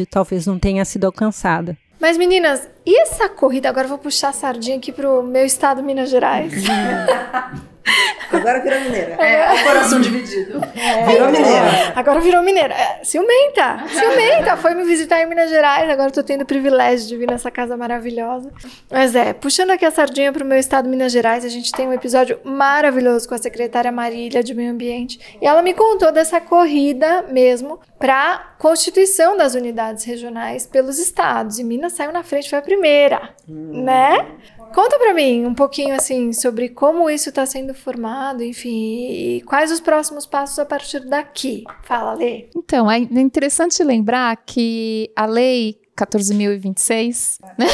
talvez 0.06 0.46
não 0.46 0.58
tenha 0.58 0.84
sido 0.84 1.04
alcançada. 1.04 1.76
Mas 2.00 2.16
meninas, 2.16 2.68
e 2.86 3.00
essa 3.02 3.28
corrida? 3.28 3.68
Agora 3.68 3.86
eu 3.86 3.88
vou 3.88 3.98
puxar 3.98 4.28
a 4.28 4.32
sardinha 4.32 4.76
aqui 4.76 4.92
pro 4.92 5.22
meu 5.22 5.44
estado, 5.44 5.82
Minas 5.82 6.10
Gerais. 6.10 6.52
Agora 8.32 8.60
virou 8.60 8.80
mineira. 8.80 9.14
É, 9.14 9.54
o 9.54 9.64
coração 9.64 10.00
dividido. 10.00 10.60
É, 10.76 11.06
virou 11.06 11.30
mineira. 11.30 11.92
Agora 11.94 12.20
virou 12.20 12.42
mineira. 12.42 12.74
É, 12.74 13.04
ciumenta. 13.04 13.84
Ciumenta. 13.88 14.56
Foi 14.56 14.74
me 14.74 14.84
visitar 14.84 15.22
em 15.22 15.26
Minas 15.26 15.50
Gerais. 15.50 15.88
Agora 15.88 16.10
tô 16.10 16.22
tendo 16.22 16.42
o 16.42 16.46
privilégio 16.46 17.08
de 17.08 17.16
vir 17.16 17.28
nessa 17.28 17.50
casa 17.50 17.76
maravilhosa. 17.76 18.50
Mas 18.90 19.14
é, 19.14 19.32
puxando 19.32 19.70
aqui 19.70 19.84
a 19.84 19.90
sardinha 19.90 20.32
pro 20.32 20.44
meu 20.44 20.58
estado, 20.58 20.88
Minas 20.88 21.12
Gerais, 21.12 21.44
a 21.44 21.48
gente 21.48 21.72
tem 21.72 21.88
um 21.88 21.92
episódio 21.92 22.38
maravilhoso 22.44 23.28
com 23.28 23.34
a 23.34 23.38
secretária 23.38 23.90
Marília 23.90 24.42
de 24.42 24.54
Meio 24.54 24.72
Ambiente. 24.72 25.38
E 25.40 25.46
ela 25.46 25.62
me 25.62 25.72
contou 25.74 26.12
dessa 26.12 26.40
corrida 26.40 27.24
mesmo 27.30 27.80
para 27.98 28.54
constituição 28.58 29.36
das 29.36 29.54
unidades 29.54 30.04
regionais 30.04 30.66
pelos 30.66 30.98
estados. 30.98 31.58
E 31.58 31.64
Minas 31.64 31.92
saiu 31.92 32.12
na 32.12 32.22
frente, 32.22 32.50
foi 32.50 32.58
a 32.58 32.62
primeira, 32.62 33.30
hum. 33.48 33.82
né? 33.84 34.26
Conta 34.74 34.98
para 34.98 35.14
mim 35.14 35.44
um 35.46 35.54
pouquinho 35.54 35.94
assim 35.94 36.32
sobre 36.32 36.68
como 36.68 37.08
isso 37.10 37.28
está 37.28 37.44
sendo 37.46 37.74
formado, 37.74 38.42
enfim, 38.42 39.38
e 39.38 39.42
quais 39.42 39.72
os 39.72 39.80
próximos 39.80 40.26
passos 40.26 40.58
a 40.58 40.64
partir 40.64 41.00
daqui. 41.00 41.64
Fala, 41.82 42.14
Lê. 42.14 42.48
Então, 42.54 42.90
é 42.90 42.98
interessante 42.98 43.82
lembrar 43.82 44.36
que 44.44 45.10
a 45.16 45.26
lei 45.26 45.80
14.026, 45.98 47.38
né? 47.58 47.66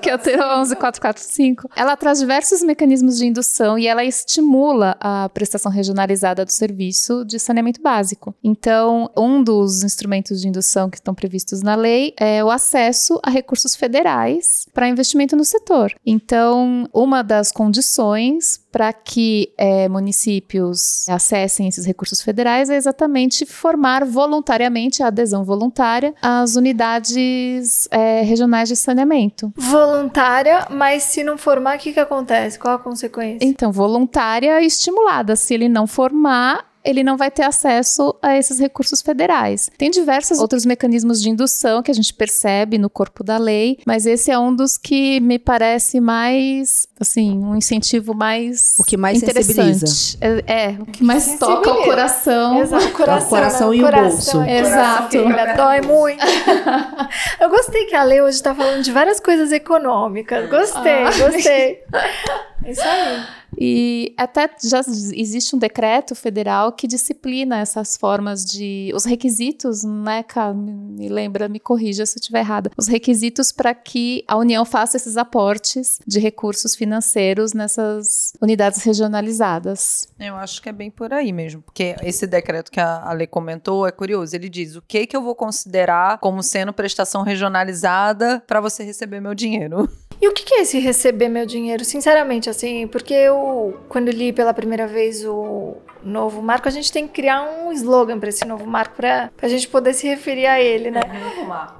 que 0.00 0.08
alterou 0.08 0.46
11.445. 0.62 1.70
Ela 1.74 1.96
traz 1.96 2.20
diversos 2.20 2.62
mecanismos 2.62 3.18
de 3.18 3.26
indução 3.26 3.78
e 3.78 3.86
ela 3.86 4.04
estimula 4.04 4.96
a 5.00 5.28
prestação 5.28 5.70
regionalizada 5.70 6.44
do 6.44 6.52
serviço 6.52 7.24
de 7.24 7.38
saneamento 7.38 7.82
básico. 7.82 8.34
Então, 8.42 9.10
um 9.16 9.42
dos 9.42 9.82
instrumentos 9.82 10.40
de 10.40 10.48
indução 10.48 10.88
que 10.88 10.96
estão 10.96 11.14
previstos 11.14 11.62
na 11.62 11.74
lei 11.74 12.14
é 12.18 12.44
o 12.44 12.50
acesso 12.50 13.18
a 13.22 13.30
recursos 13.30 13.74
federais 13.74 14.66
para 14.72 14.88
investimento 14.88 15.36
no 15.36 15.44
setor. 15.44 15.92
Então, 16.06 16.88
uma 16.92 17.22
das 17.22 17.50
condições 17.50 18.63
para 18.74 18.92
que 18.92 19.52
é, 19.56 19.88
municípios 19.88 21.08
acessem 21.08 21.68
esses 21.68 21.86
recursos 21.86 22.20
federais 22.20 22.68
é 22.68 22.74
exatamente 22.74 23.46
formar 23.46 24.04
voluntariamente 24.04 25.00
a 25.00 25.06
adesão 25.06 25.44
voluntária 25.44 26.12
às 26.20 26.56
unidades 26.56 27.86
é, 27.92 28.22
regionais 28.22 28.68
de 28.68 28.74
saneamento. 28.74 29.52
Voluntária, 29.56 30.66
mas 30.70 31.04
se 31.04 31.22
não 31.22 31.38
formar, 31.38 31.76
o 31.76 31.78
que, 31.78 31.92
que 31.92 32.00
acontece? 32.00 32.58
Qual 32.58 32.74
a 32.74 32.78
consequência? 32.80 33.46
Então, 33.46 33.70
voluntária 33.70 34.60
estimulada. 34.60 35.36
Se 35.36 35.54
ele 35.54 35.68
não 35.68 35.86
formar, 35.86 36.73
ele 36.84 37.02
não 37.02 37.16
vai 37.16 37.30
ter 37.30 37.42
acesso 37.42 38.14
a 38.20 38.36
esses 38.36 38.58
recursos 38.58 39.00
federais. 39.00 39.70
Tem 39.78 39.90
diversos 39.90 40.38
outros 40.38 40.66
mecanismos 40.66 41.20
de 41.20 41.30
indução 41.30 41.82
que 41.82 41.90
a 41.90 41.94
gente 41.94 42.12
percebe 42.12 42.78
no 42.78 42.90
corpo 42.90 43.24
da 43.24 43.38
lei, 43.38 43.78
mas 43.86 44.06
esse 44.06 44.30
é 44.30 44.38
um 44.38 44.54
dos 44.54 44.76
que 44.76 45.18
me 45.20 45.38
parece 45.38 46.00
mais, 46.00 46.86
assim, 47.00 47.38
um 47.38 47.56
incentivo 47.56 48.14
mais 48.14 48.76
O 48.78 48.84
que 48.84 48.96
mais 48.96 49.18
sensibiliza. 49.18 50.18
É, 50.20 50.64
é, 50.64 50.76
o 50.78 50.86
que 50.86 51.02
mais 51.02 51.38
toca 51.38 51.72
o 51.72 51.84
coração. 51.84 52.60
Exato, 52.60 52.86
o 52.86 52.92
coração, 52.92 53.26
o 53.26 53.30
coração 53.30 53.70
né? 53.70 53.76
e 53.76 53.80
o 53.80 53.84
coração, 53.84 54.40
bolso. 54.40 54.50
é, 54.50 54.60
Exato. 54.60 55.10
filha, 55.10 55.54
dói 55.56 55.80
muito. 55.80 56.24
Eu 57.40 57.48
gostei 57.48 57.86
que 57.86 57.94
a 57.94 58.02
Lei 58.02 58.20
hoje 58.20 58.42
tá 58.42 58.54
falando 58.54 58.82
de 58.82 58.92
várias 58.92 59.20
coisas 59.20 59.52
econômicas. 59.52 60.48
Gostei, 60.50 61.04
gostei. 61.18 61.78
É 62.64 62.70
Isso 62.70 62.82
aí. 62.82 63.24
E 63.58 64.14
até 64.16 64.50
já 64.62 64.80
existe 65.14 65.54
um 65.54 65.58
decreto 65.58 66.14
federal 66.14 66.72
que 66.72 66.86
disciplina 66.86 67.58
essas 67.58 67.96
formas 67.96 68.44
de. 68.44 68.90
os 68.94 69.04
requisitos, 69.04 69.84
né, 69.84 70.22
Cá? 70.22 70.52
Me 70.52 71.08
lembra, 71.08 71.48
me 71.48 71.60
corrija 71.60 72.04
se 72.06 72.16
eu 72.16 72.20
estiver 72.20 72.40
errada. 72.40 72.70
Os 72.76 72.88
requisitos 72.88 73.52
para 73.52 73.74
que 73.74 74.24
a 74.26 74.36
União 74.36 74.64
faça 74.64 74.96
esses 74.96 75.16
aportes 75.16 75.98
de 76.06 76.18
recursos 76.18 76.74
financeiros 76.74 77.52
nessas 77.52 78.32
unidades 78.40 78.82
regionalizadas. 78.82 80.08
Eu 80.18 80.34
acho 80.36 80.60
que 80.60 80.68
é 80.68 80.72
bem 80.72 80.90
por 80.90 81.12
aí 81.12 81.32
mesmo, 81.32 81.62
porque 81.62 81.94
esse 82.02 82.26
decreto 82.26 82.70
que 82.70 82.80
a 82.80 83.08
Ale 83.08 83.26
comentou 83.26 83.86
é 83.86 83.92
curioso. 83.92 84.34
Ele 84.34 84.48
diz 84.48 84.76
o 84.76 84.82
que 84.82 85.06
que 85.06 85.16
eu 85.16 85.22
vou 85.22 85.34
considerar 85.34 86.18
como 86.18 86.42
sendo 86.42 86.72
prestação 86.72 87.22
regionalizada 87.22 88.42
para 88.46 88.60
você 88.60 88.82
receber 88.82 89.20
meu 89.20 89.34
dinheiro. 89.34 89.88
E 90.20 90.28
o 90.28 90.32
que 90.32 90.54
é 90.54 90.62
esse 90.62 90.78
receber 90.78 91.28
meu 91.28 91.46
dinheiro? 91.46 91.84
Sinceramente, 91.84 92.48
assim, 92.48 92.86
porque 92.86 93.12
eu, 93.14 93.78
quando 93.88 94.10
li 94.10 94.32
pela 94.32 94.54
primeira 94.54 94.86
vez 94.86 95.24
o 95.24 95.76
novo 96.04 96.42
marco, 96.42 96.68
a 96.68 96.70
gente 96.70 96.92
tem 96.92 97.06
que 97.06 97.14
criar 97.14 97.42
um 97.42 97.72
slogan 97.72 98.18
para 98.18 98.28
esse 98.28 98.44
novo 98.44 98.66
marco, 98.66 98.94
pra, 98.96 99.30
pra 99.36 99.48
gente 99.48 99.66
poder 99.68 99.94
se 99.94 100.06
referir 100.06 100.46
a 100.46 100.60
ele, 100.60 100.90
né? 100.90 101.00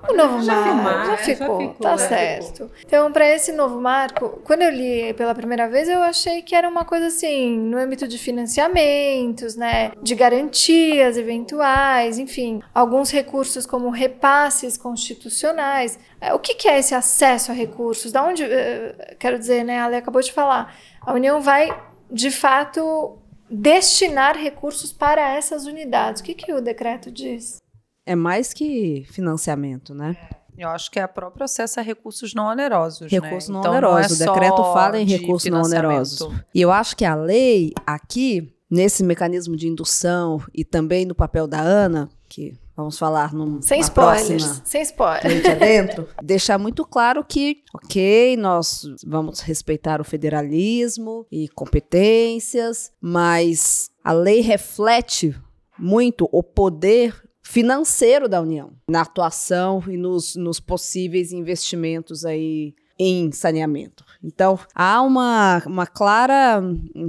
O 0.09 0.15
novo 0.17 0.43
Já 0.43 0.55
marco, 0.55 0.73
ficou, 0.73 0.85
já 0.85 1.05
já 1.05 1.17
ficou, 1.17 1.59
ficou, 1.61 1.75
tá 1.75 1.91
já 1.97 2.09
certo. 2.09 2.71
Então, 2.87 3.13
para 3.13 3.29
esse 3.29 3.53
novo 3.53 3.81
marco, 3.81 4.41
quando 4.45 4.63
eu 4.63 4.71
li 4.71 5.13
pela 5.15 5.35
primeira 5.35 5.69
vez, 5.69 5.89
eu 5.89 6.03
achei 6.03 6.43
que 6.43 6.55
era 6.55 6.69
uma 6.69 6.85
coisa 6.85 7.07
assim, 7.07 7.59
no 7.59 7.79
âmbito 7.79 8.09
de 8.09 8.19
financiamentos, 8.19 9.57
né, 9.57 9.93
de 10.03 10.15
garantias 10.15 11.17
eventuais, 11.17 12.19
enfim, 12.19 12.63
alguns 12.75 13.11
recursos 13.11 13.67
como 13.67 13.91
repasses 13.91 14.77
constitucionais. 14.77 15.99
Eh, 16.21 16.33
O 16.35 16.39
que, 16.39 16.55
que 16.55 16.69
é 16.69 16.79
esse 16.79 16.95
acesso 16.95 17.51
a 17.51 17.55
recursos? 17.55 18.13
Da 18.13 18.23
onde, 18.25 18.43
eh, 18.45 19.17
quero 19.19 19.39
dizer, 19.39 19.65
né, 19.65 19.79
a 19.81 19.85
Ale 19.85 19.97
acabou 19.97 20.23
de 20.23 20.33
falar, 20.33 20.75
a 21.01 21.13
União 21.13 21.41
vai, 21.41 21.69
de 22.11 22.31
fato, 22.31 23.19
destinar 23.51 24.37
recursos 24.37 24.93
para 24.93 25.35
essas 25.35 25.67
unidades. 25.67 26.21
O 26.21 26.25
que, 26.25 26.35
que 26.35 26.53
o 26.53 26.61
decreto 26.61 27.11
diz? 27.11 27.63
É 28.07 28.15
mais 28.15 28.53
que 28.53 29.05
financiamento, 29.11 29.95
né? 29.95 30.17
Eu 30.57 30.69
acho 30.69 30.91
que 30.91 31.01
é 31.01 31.05
o 31.05 31.09
próprio 31.09 31.45
acesso 31.45 31.81
a 31.81 31.83
recursos 31.83 32.33
não 32.33 32.47
onerosos. 32.47 33.11
Recurso 33.11 33.49
né? 33.49 33.55
não 33.55 33.61
Então, 33.61 33.73
oneroso. 33.73 33.97
é 33.97 34.07
o 34.07 34.29
decreto 34.29 34.63
fala 34.73 35.01
em 35.01 35.07
de 35.07 35.17
recursos 35.17 35.51
não 35.51 35.63
onerosos. 35.63 36.29
E 36.55 36.61
eu 36.61 36.71
acho 36.71 36.97
que 36.97 37.05
a 37.05 37.15
lei 37.15 37.73
aqui, 37.85 38.53
nesse 38.71 39.03
mecanismo 39.03 39.57
de 39.57 39.67
indução 39.67 40.41
e 40.55 40.65
também 40.65 41.05
no 41.05 41.15
papel 41.15 41.47
da 41.47 41.61
Ana, 41.61 42.09
que 42.35 42.55
vamos 42.77 42.99
falar 42.99 43.33
num, 43.33 43.63
Sem 43.63 43.81
spoilers. 43.81 44.27
próxima 44.27 44.63
Sem 44.65 44.83
spoilers. 44.83 45.47
Adentro, 45.47 46.09
deixar 46.21 46.59
muito 46.59 46.85
claro 46.85 47.25
que, 47.25 47.63
ok, 47.73 48.37
nós 48.37 48.83
vamos 49.07 49.41
respeitar 49.41 50.01
o 50.01 50.05
federalismo 50.05 51.27
e 51.31 51.49
competências, 51.49 52.91
mas 53.01 53.89
a 54.03 54.13
lei 54.13 54.41
reflete 54.41 55.35
muito 55.79 56.29
o 56.33 56.43
poder 56.43 57.15
financeiro 57.43 58.29
da 58.29 58.41
União 58.41 58.73
na 58.89 59.03
atuação 59.03 59.83
e 59.87 59.97
nos, 59.97 60.35
nos 60.35 60.59
possíveis 60.59 61.31
investimentos 61.31 62.25
aí 62.25 62.75
em 62.99 63.33
saneamento. 63.33 64.05
Então, 64.23 64.59
há 64.75 65.03
uma, 65.03 65.63
uma 65.67 65.87
clara 65.87 66.63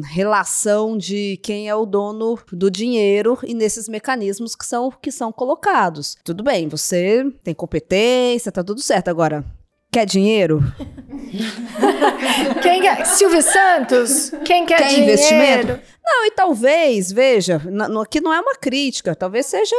relação 0.03 0.97
de 0.97 1.37
quem 1.43 1.69
é 1.69 1.75
o 1.75 1.85
dono 1.85 2.37
do 2.51 2.69
dinheiro 2.69 3.37
e 3.43 3.53
nesses 3.53 3.87
mecanismos 3.87 4.55
que 4.55 4.65
são, 4.65 4.91
que 4.91 5.11
são 5.11 5.31
colocados. 5.31 6.17
Tudo 6.23 6.43
bem, 6.43 6.67
você 6.67 7.25
tem 7.43 7.53
competência, 7.53 8.51
tá 8.51 8.63
tudo 8.63 8.81
certo. 8.81 9.09
Agora, 9.09 9.45
quer 9.95 10.05
dinheiro? 10.05 10.61
Quem 12.61 12.81
quer? 12.81 13.05
Silvio 13.05 13.41
Santos? 13.41 14.31
Quem 14.43 14.65
quer 14.65 14.77
Quer 14.79 14.87
dinheiro? 14.89 15.11
investimento? 15.13 15.79
Não, 16.03 16.25
e 16.25 16.31
talvez, 16.31 17.11
veja, 17.11 17.59
aqui 18.01 18.21
não 18.21 18.31
é 18.33 18.39
uma 18.39 18.53
crítica, 18.55 19.15
talvez 19.15 19.45
seja, 19.47 19.75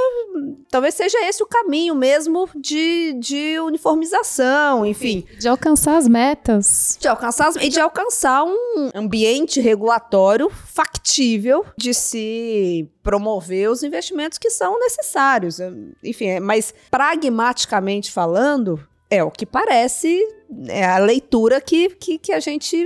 talvez 0.71 0.95
seja 0.95 1.19
esse 1.25 1.41
o 1.43 1.47
caminho 1.47 1.95
mesmo 1.95 2.49
de, 2.57 3.13
de 3.21 3.61
uniformização, 3.61 4.85
enfim, 4.85 5.25
De 5.39 5.47
alcançar 5.49 5.97
as 5.99 6.09
metas. 6.09 6.97
de 7.01 7.07
alcançar 7.07 7.49
as- 7.49 7.57
e 7.57 7.69
de 7.69 7.79
alcançar 7.79 8.43
um 8.43 8.91
ambiente 8.95 9.61
regulatório 9.61 10.51
factível 10.51 11.65
de 11.79 11.95
se 11.95 12.89
promover 13.05 13.71
os 13.71 13.85
investimentos 13.85 14.37
que 14.39 14.51
são 14.51 14.81
necessários. 14.81 15.59
Enfim, 16.03 16.27
é- 16.27 16.41
mas 16.41 16.75
pragmaticamente 16.91 18.11
falando, 18.11 18.81
é 19.11 19.23
o 19.23 19.31
que 19.31 19.47
parece, 19.47 20.21
é 20.69 20.85
a 20.85 20.99
leitura 20.99 21.61
que, 21.61 21.91
que, 21.91 22.19
que 22.19 22.33
a 22.33 22.41
gente 22.41 22.85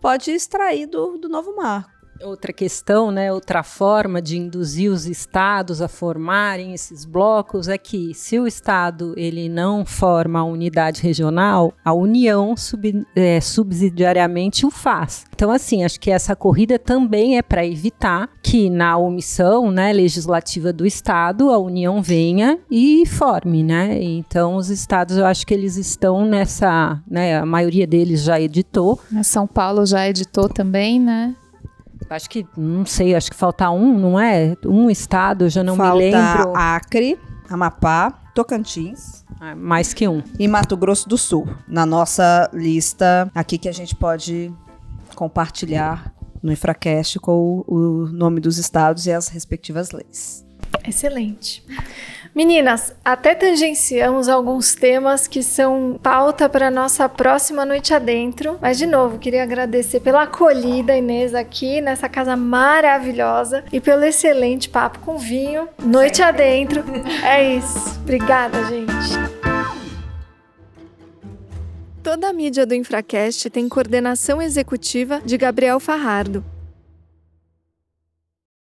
pode 0.00 0.30
extrair 0.30 0.86
do, 0.86 1.16
do 1.18 1.28
novo 1.28 1.54
marco. 1.54 1.91
Outra 2.24 2.52
questão, 2.52 3.10
né, 3.10 3.32
outra 3.32 3.62
forma 3.62 4.22
de 4.22 4.38
induzir 4.38 4.90
os 4.90 5.06
estados 5.06 5.82
a 5.82 5.88
formarem 5.88 6.72
esses 6.72 7.04
blocos 7.04 7.68
é 7.68 7.76
que 7.76 8.14
se 8.14 8.38
o 8.38 8.46
estado 8.46 9.12
ele 9.16 9.48
não 9.48 9.84
forma 9.84 10.38
a 10.38 10.44
unidade 10.44 11.02
regional, 11.02 11.72
a 11.84 11.92
União 11.92 12.56
sub- 12.56 13.04
é, 13.16 13.40
subsidiariamente 13.40 14.64
o 14.64 14.70
faz. 14.70 15.24
Então, 15.34 15.50
assim, 15.50 15.84
acho 15.84 15.98
que 15.98 16.10
essa 16.10 16.36
corrida 16.36 16.78
também 16.78 17.36
é 17.38 17.42
para 17.42 17.66
evitar 17.66 18.28
que 18.42 18.70
na 18.70 18.96
omissão 18.96 19.70
né, 19.70 19.92
legislativa 19.92 20.72
do 20.72 20.86
estado 20.86 21.50
a 21.50 21.58
União 21.58 22.00
venha 22.02 22.58
e 22.70 23.04
forme, 23.06 23.62
né? 23.64 24.00
Então, 24.02 24.56
os 24.56 24.70
estados, 24.70 25.16
eu 25.16 25.26
acho 25.26 25.46
que 25.46 25.52
eles 25.54 25.76
estão 25.76 26.24
nessa, 26.24 27.00
né, 27.10 27.38
a 27.38 27.46
maioria 27.46 27.86
deles 27.86 28.22
já 28.22 28.40
editou, 28.40 29.00
São 29.24 29.46
Paulo 29.46 29.84
já 29.84 30.08
editou 30.08 30.48
também, 30.48 31.00
né? 31.00 31.34
Acho 32.10 32.28
que, 32.30 32.46
não 32.56 32.84
sei, 32.86 33.14
acho 33.14 33.30
que 33.30 33.36
falta 33.36 33.70
um, 33.70 33.98
não 33.98 34.18
é? 34.20 34.56
Um 34.64 34.90
estado, 34.90 35.44
eu 35.44 35.50
já 35.50 35.62
não 35.64 35.76
Falta 35.76 35.94
me 35.98 36.10
lembro. 36.10 36.52
Acre, 36.56 37.18
Amapá, 37.48 38.10
Tocantins 38.34 39.24
Ah, 39.40 39.54
mais 39.54 39.92
que 39.92 40.06
um. 40.08 40.22
e 40.38 40.46
Mato 40.48 40.76
Grosso 40.76 41.08
do 41.08 41.18
Sul. 41.18 41.46
Na 41.68 41.84
nossa 41.86 42.50
lista 42.52 43.30
aqui 43.34 43.58
que 43.58 43.68
a 43.68 43.72
gente 43.72 43.94
pode 43.94 44.52
compartilhar 45.14 46.12
no 46.42 46.50
Infracast 46.52 47.18
com 47.20 47.64
o, 47.66 47.74
o 47.74 48.06
nome 48.08 48.40
dos 48.40 48.58
estados 48.58 49.06
e 49.06 49.12
as 49.12 49.28
respectivas 49.28 49.90
leis. 49.92 50.44
Excelente. 50.86 51.62
Meninas, 52.34 52.94
até 53.04 53.34
tangenciamos 53.34 54.26
alguns 54.26 54.74
temas 54.74 55.28
que 55.28 55.42
são 55.42 56.00
pauta 56.02 56.48
para 56.48 56.70
nossa 56.70 57.06
próxima 57.06 57.66
noite 57.66 57.92
adentro. 57.92 58.56
Mas, 58.58 58.78
de 58.78 58.86
novo, 58.86 59.18
queria 59.18 59.42
agradecer 59.42 60.00
pela 60.00 60.22
acolhida, 60.22 60.96
Inês, 60.96 61.34
aqui 61.34 61.82
nessa 61.82 62.08
casa 62.08 62.34
maravilhosa 62.34 63.62
e 63.70 63.78
pelo 63.78 64.02
excelente 64.04 64.70
papo 64.70 65.00
com 65.00 65.18
vinho. 65.18 65.68
Noite 65.84 66.22
adentro. 66.22 66.82
É 67.22 67.56
isso. 67.56 68.00
Obrigada, 68.00 68.64
gente. 68.64 69.42
Toda 72.02 72.28
a 72.28 72.32
mídia 72.32 72.66
do 72.66 72.74
Infracast 72.74 73.48
tem 73.50 73.68
coordenação 73.68 74.40
executiva 74.40 75.20
de 75.24 75.36
Gabriel 75.36 75.78
Farrardo. 75.78 76.44